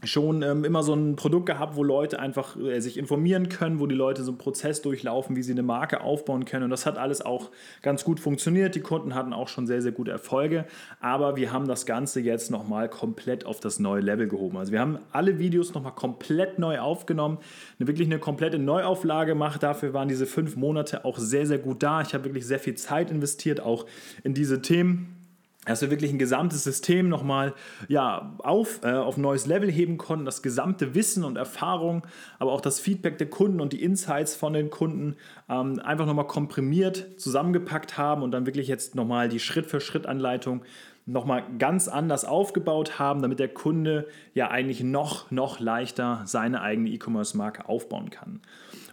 schon 0.03 0.43
ähm, 0.43 0.63
immer 0.63 0.83
so 0.83 0.93
ein 0.93 1.15
Produkt 1.15 1.47
gehabt, 1.47 1.75
wo 1.75 1.83
Leute 1.83 2.19
einfach 2.19 2.55
äh, 2.55 2.79
sich 2.79 2.97
informieren 2.97 3.49
können, 3.49 3.79
wo 3.79 3.87
die 3.87 3.95
Leute 3.95 4.23
so 4.23 4.31
einen 4.31 4.37
Prozess 4.37 4.83
durchlaufen, 4.83 5.35
wie 5.35 5.41
sie 5.41 5.53
eine 5.53 5.63
Marke 5.63 6.01
aufbauen 6.01 6.45
können. 6.45 6.65
Und 6.65 6.69
das 6.69 6.85
hat 6.85 6.99
alles 6.99 7.23
auch 7.25 7.49
ganz 7.81 8.03
gut 8.03 8.19
funktioniert. 8.19 8.75
Die 8.75 8.81
Kunden 8.81 9.15
hatten 9.15 9.33
auch 9.33 9.47
schon 9.47 9.65
sehr, 9.65 9.81
sehr 9.81 9.91
gute 9.91 10.11
Erfolge. 10.11 10.65
Aber 10.99 11.35
wir 11.35 11.51
haben 11.51 11.67
das 11.67 11.87
Ganze 11.87 12.21
jetzt 12.21 12.51
nochmal 12.51 12.89
komplett 12.89 13.45
auf 13.47 13.59
das 13.59 13.79
neue 13.79 14.01
Level 14.01 14.27
gehoben. 14.27 14.57
Also 14.57 14.71
wir 14.71 14.81
haben 14.81 14.99
alle 15.11 15.39
Videos 15.39 15.73
nochmal 15.73 15.95
komplett 15.95 16.59
neu 16.59 16.79
aufgenommen, 16.79 17.39
eine, 17.79 17.87
wirklich 17.87 18.07
eine 18.07 18.19
komplette 18.19 18.59
Neuauflage 18.59 19.31
gemacht. 19.31 19.63
Dafür 19.63 19.93
waren 19.93 20.07
diese 20.07 20.27
fünf 20.27 20.55
Monate 20.55 21.05
auch 21.05 21.17
sehr, 21.17 21.47
sehr 21.47 21.57
gut 21.57 21.81
da. 21.81 22.01
Ich 22.01 22.13
habe 22.13 22.25
wirklich 22.25 22.45
sehr 22.45 22.59
viel 22.59 22.75
Zeit 22.75 23.09
investiert, 23.09 23.61
auch 23.61 23.87
in 24.23 24.35
diese 24.35 24.61
Themen 24.61 25.16
dass 25.67 25.81
wir 25.81 25.91
wirklich 25.91 26.11
ein 26.11 26.17
gesamtes 26.17 26.63
System 26.63 27.09
nochmal 27.09 27.53
ja, 27.87 28.33
auf, 28.39 28.81
äh, 28.83 28.91
auf 28.93 29.17
ein 29.17 29.21
neues 29.21 29.45
Level 29.45 29.71
heben 29.71 29.97
konnten, 29.97 30.25
das 30.25 30.41
gesamte 30.41 30.95
Wissen 30.95 31.23
und 31.23 31.37
Erfahrung, 31.37 32.05
aber 32.39 32.51
auch 32.51 32.61
das 32.61 32.79
Feedback 32.79 33.17
der 33.17 33.29
Kunden 33.29 33.61
und 33.61 33.73
die 33.73 33.83
Insights 33.83 34.35
von 34.35 34.53
den 34.53 34.69
Kunden 34.69 35.15
ähm, 35.49 35.79
einfach 35.79 36.05
nochmal 36.05 36.27
komprimiert 36.27 37.07
zusammengepackt 37.17 37.97
haben 37.97 38.23
und 38.23 38.31
dann 38.31 38.45
wirklich 38.45 38.67
jetzt 38.67 38.95
nochmal 38.95 39.29
die 39.29 39.39
Schritt-für-Schritt-Anleitung 39.39 40.63
nochmal 41.07 41.43
ganz 41.57 41.87
anders 41.87 42.25
aufgebaut 42.25 42.99
haben, 42.99 43.21
damit 43.21 43.39
der 43.39 43.47
Kunde 43.47 44.07
ja 44.33 44.49
eigentlich 44.49 44.83
noch, 44.83 45.31
noch 45.31 45.59
leichter 45.59 46.21
seine 46.25 46.61
eigene 46.61 46.89
E-Commerce-Marke 46.89 47.67
aufbauen 47.67 48.09
kann. 48.09 48.41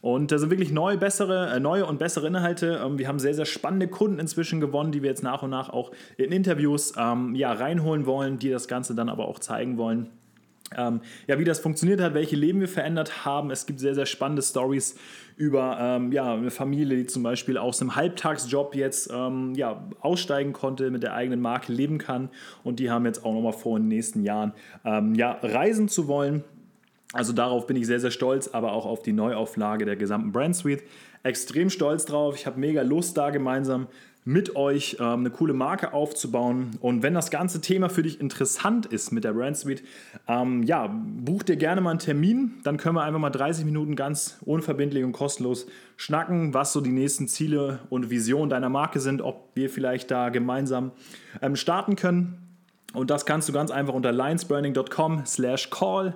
Und 0.04 0.32
da 0.32 0.36
sind 0.36 0.50
wirklich 0.50 0.70
neue, 0.70 0.98
bessere, 0.98 1.50
äh, 1.50 1.60
neue 1.60 1.86
und 1.86 1.98
bessere 1.98 2.26
Inhalte. 2.26 2.78
Ähm, 2.84 2.98
wir 2.98 3.08
haben 3.08 3.18
sehr, 3.18 3.32
sehr 3.32 3.46
spannende 3.46 3.88
Kunden 3.88 4.18
inzwischen 4.18 4.60
gewonnen, 4.60 4.92
die 4.92 5.00
wir 5.02 5.08
jetzt 5.08 5.22
nach 5.22 5.42
und 5.42 5.48
nach 5.48 5.70
auch 5.70 5.92
in 6.18 6.30
Interviews 6.30 6.92
ähm, 6.98 7.34
ja, 7.34 7.50
reinholen 7.54 8.04
wollen, 8.04 8.38
die 8.38 8.50
das 8.50 8.68
Ganze 8.68 8.94
dann 8.94 9.08
aber 9.08 9.26
auch 9.26 9.38
zeigen 9.38 9.78
wollen. 9.78 10.10
Ähm, 10.76 11.00
ja, 11.26 11.38
wie 11.38 11.44
das 11.44 11.58
funktioniert 11.58 12.02
hat, 12.02 12.12
welche 12.12 12.36
Leben 12.36 12.60
wir 12.60 12.68
verändert 12.68 13.24
haben. 13.24 13.50
Es 13.50 13.64
gibt 13.64 13.80
sehr, 13.80 13.94
sehr 13.94 14.04
spannende 14.04 14.42
Stories 14.42 14.98
über 15.38 15.78
ähm, 15.80 16.12
ja, 16.12 16.34
eine 16.34 16.50
Familie, 16.50 16.98
die 16.98 17.06
zum 17.06 17.22
Beispiel 17.22 17.56
aus 17.56 17.80
einem 17.80 17.96
Halbtagsjob 17.96 18.74
jetzt 18.74 19.10
ähm, 19.10 19.54
ja, 19.54 19.88
aussteigen 20.00 20.52
konnte, 20.52 20.90
mit 20.90 21.02
der 21.02 21.14
eigenen 21.14 21.40
Marke 21.40 21.72
leben 21.72 21.96
kann. 21.96 22.28
Und 22.62 22.78
die 22.78 22.90
haben 22.90 23.06
jetzt 23.06 23.24
auch 23.24 23.32
nochmal 23.32 23.54
vor, 23.54 23.78
in 23.78 23.84
den 23.84 23.88
nächsten 23.88 24.22
Jahren 24.22 24.52
ähm, 24.84 25.14
ja, 25.14 25.38
reisen 25.42 25.88
zu 25.88 26.08
wollen. 26.08 26.44
Also 27.14 27.32
darauf 27.32 27.66
bin 27.66 27.76
ich 27.76 27.86
sehr, 27.86 28.00
sehr 28.00 28.10
stolz, 28.10 28.48
aber 28.48 28.72
auch 28.72 28.86
auf 28.86 29.02
die 29.02 29.12
Neuauflage 29.12 29.84
der 29.84 29.94
gesamten 29.94 30.32
Brand 30.32 30.56
Suite. 30.56 30.82
Extrem 31.22 31.70
stolz 31.70 32.04
drauf. 32.04 32.34
Ich 32.34 32.44
habe 32.44 32.58
mega 32.58 32.82
Lust, 32.82 33.16
da 33.16 33.30
gemeinsam 33.30 33.86
mit 34.24 34.56
euch 34.56 34.96
ähm, 34.98 35.20
eine 35.20 35.30
coole 35.30 35.52
Marke 35.52 35.92
aufzubauen. 35.92 36.72
Und 36.80 37.02
wenn 37.02 37.14
das 37.14 37.30
ganze 37.30 37.60
Thema 37.60 37.88
für 37.88 38.02
dich 38.02 38.20
interessant 38.20 38.86
ist 38.86 39.12
mit 39.12 39.22
der 39.22 39.32
Brand 39.32 39.56
Suite, 39.56 39.82
ähm, 40.26 40.64
ja, 40.64 40.88
buch 40.88 41.44
dir 41.44 41.56
gerne 41.56 41.80
mal 41.80 41.90
einen 41.90 41.98
Termin. 42.00 42.54
Dann 42.64 42.78
können 42.78 42.96
wir 42.96 43.02
einfach 43.04 43.20
mal 43.20 43.30
30 43.30 43.64
Minuten 43.64 43.94
ganz 43.94 44.38
unverbindlich 44.44 45.04
und 45.04 45.12
kostenlos 45.12 45.66
schnacken, 45.96 46.52
was 46.52 46.72
so 46.72 46.80
die 46.80 46.90
nächsten 46.90 47.28
Ziele 47.28 47.78
und 47.90 48.10
Visionen 48.10 48.50
deiner 48.50 48.70
Marke 48.70 48.98
sind, 48.98 49.22
ob 49.22 49.50
wir 49.54 49.70
vielleicht 49.70 50.10
da 50.10 50.30
gemeinsam 50.30 50.90
ähm, 51.42 51.54
starten 51.54 51.94
können. 51.94 52.38
Und 52.94 53.10
das 53.10 53.26
kannst 53.26 53.48
du 53.48 53.52
ganz 53.52 53.70
einfach 53.70 53.92
unter 53.92 54.12
linesbranding.com 54.12 55.26
slash 55.26 55.68
call. 55.70 56.14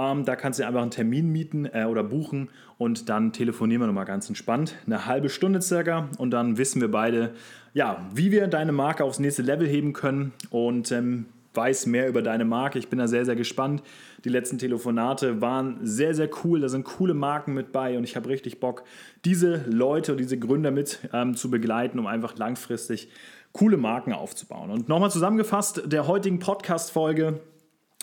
Ähm, 0.00 0.24
da 0.24 0.34
kannst 0.34 0.58
du 0.58 0.66
einfach 0.66 0.80
einen 0.80 0.90
Termin 0.90 1.30
mieten 1.30 1.66
äh, 1.66 1.84
oder 1.84 2.02
buchen 2.02 2.48
und 2.78 3.10
dann 3.10 3.32
telefonieren 3.32 3.82
wir 3.82 3.86
nochmal 3.86 4.06
ganz 4.06 4.28
entspannt. 4.28 4.74
Eine 4.86 5.04
halbe 5.04 5.28
Stunde 5.28 5.60
circa 5.60 6.08
und 6.16 6.30
dann 6.30 6.56
wissen 6.56 6.80
wir 6.80 6.90
beide, 6.90 7.32
ja, 7.74 8.08
wie 8.14 8.30
wir 8.30 8.46
deine 8.46 8.72
Marke 8.72 9.04
aufs 9.04 9.18
nächste 9.18 9.42
Level 9.42 9.68
heben 9.68 9.92
können 9.92 10.32
und 10.48 10.90
ähm, 10.90 11.26
weiß 11.52 11.84
mehr 11.84 12.08
über 12.08 12.22
deine 12.22 12.46
Marke. 12.46 12.78
Ich 12.78 12.88
bin 12.88 12.98
da 12.98 13.08
sehr, 13.08 13.26
sehr 13.26 13.36
gespannt. 13.36 13.82
Die 14.24 14.30
letzten 14.30 14.56
Telefonate 14.56 15.42
waren 15.42 15.78
sehr, 15.82 16.14
sehr 16.14 16.30
cool. 16.44 16.60
Da 16.60 16.70
sind 16.70 16.84
coole 16.84 17.12
Marken 17.12 17.52
mit 17.52 17.70
bei 17.70 17.98
und 17.98 18.04
ich 18.04 18.16
habe 18.16 18.30
richtig 18.30 18.58
Bock, 18.58 18.84
diese 19.26 19.64
Leute 19.68 20.12
und 20.12 20.18
diese 20.18 20.38
Gründer 20.38 20.70
mit 20.70 21.00
ähm, 21.12 21.34
zu 21.34 21.50
begleiten, 21.50 21.98
um 21.98 22.06
einfach 22.06 22.38
langfristig 22.38 23.08
coole 23.52 23.76
Marken 23.76 24.14
aufzubauen. 24.14 24.70
Und 24.70 24.88
nochmal 24.88 25.10
zusammengefasst, 25.10 25.82
der 25.86 26.06
heutigen 26.06 26.38
Podcast-Folge 26.38 27.40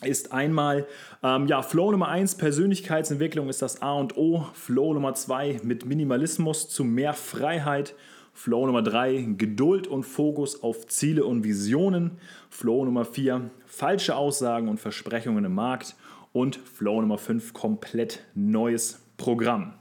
ist 0.04 0.32
einmal 0.32 0.86
ähm, 1.24 1.48
ja, 1.48 1.64
Flow 1.64 1.92
Nummer 1.92 2.10
1, 2.10 2.36
Persönlichkeitsentwicklung 2.36 3.50
ist 3.50 3.62
das 3.62 3.82
A 3.82 3.94
und 3.94 4.16
O. 4.16 4.46
Flow 4.54 4.94
Nummer 4.94 5.16
2 5.16 5.62
mit 5.64 5.86
Minimalismus 5.86 6.70
zu 6.70 6.84
mehr 6.84 7.14
Freiheit. 7.14 7.96
Flow 8.32 8.68
Nummer 8.68 8.84
3, 8.84 9.30
Geduld 9.38 9.88
und 9.88 10.04
Fokus 10.04 10.62
auf 10.62 10.86
Ziele 10.86 11.26
und 11.26 11.44
Visionen. 11.44 12.20
Flow 12.52 12.86
Nummer 12.86 13.04
4, 13.04 13.50
falsche 13.66 14.16
Aussagen 14.16 14.70
und 14.70 14.80
Versprechungen 14.80 15.44
im 15.44 15.56
Markt. 15.56 15.96
Und 16.34 16.58
Flow 16.58 17.02
Nummer 17.02 17.18
5, 17.18 17.54
komplett 17.54 18.24
neues 18.36 19.02
Programm. 19.18 19.74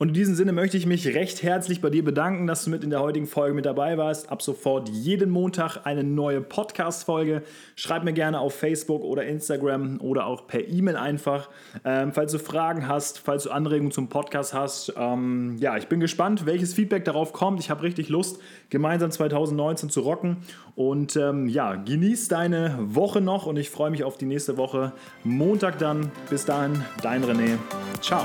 Und 0.00 0.08
in 0.08 0.14
diesem 0.14 0.34
Sinne 0.34 0.52
möchte 0.52 0.78
ich 0.78 0.86
mich 0.86 1.08
recht 1.08 1.42
herzlich 1.42 1.82
bei 1.82 1.90
dir 1.90 2.02
bedanken, 2.02 2.46
dass 2.46 2.64
du 2.64 2.70
mit 2.70 2.82
in 2.82 2.88
der 2.88 3.02
heutigen 3.02 3.26
Folge 3.26 3.52
mit 3.52 3.66
dabei 3.66 3.98
warst. 3.98 4.30
Ab 4.32 4.40
sofort 4.40 4.88
jeden 4.88 5.28
Montag 5.28 5.84
eine 5.84 6.02
neue 6.02 6.40
Podcast-Folge. 6.40 7.42
Schreib 7.76 8.04
mir 8.04 8.14
gerne 8.14 8.40
auf 8.40 8.54
Facebook 8.54 9.02
oder 9.02 9.24
Instagram 9.24 10.00
oder 10.00 10.24
auch 10.24 10.46
per 10.46 10.66
E-Mail 10.66 10.96
einfach. 10.96 11.50
Ähm, 11.84 12.14
falls 12.14 12.32
du 12.32 12.38
Fragen 12.38 12.88
hast, 12.88 13.18
falls 13.18 13.42
du 13.42 13.50
Anregungen 13.50 13.92
zum 13.92 14.08
Podcast 14.08 14.54
hast. 14.54 14.94
Ähm, 14.96 15.58
ja, 15.58 15.76
ich 15.76 15.88
bin 15.88 16.00
gespannt, 16.00 16.46
welches 16.46 16.72
Feedback 16.72 17.04
darauf 17.04 17.34
kommt. 17.34 17.60
Ich 17.60 17.68
habe 17.68 17.82
richtig 17.82 18.08
Lust, 18.08 18.40
gemeinsam 18.70 19.10
2019 19.10 19.90
zu 19.90 20.00
rocken. 20.00 20.38
Und 20.76 21.14
ähm, 21.16 21.46
ja, 21.46 21.74
genieß 21.74 22.28
deine 22.28 22.74
Woche 22.80 23.20
noch 23.20 23.44
und 23.44 23.58
ich 23.58 23.68
freue 23.68 23.90
mich 23.90 24.02
auf 24.02 24.16
die 24.16 24.24
nächste 24.24 24.56
Woche. 24.56 24.94
Montag 25.24 25.76
dann. 25.76 26.10
Bis 26.30 26.46
dahin, 26.46 26.82
dein 27.02 27.22
René. 27.22 27.58
Ciao. 28.00 28.24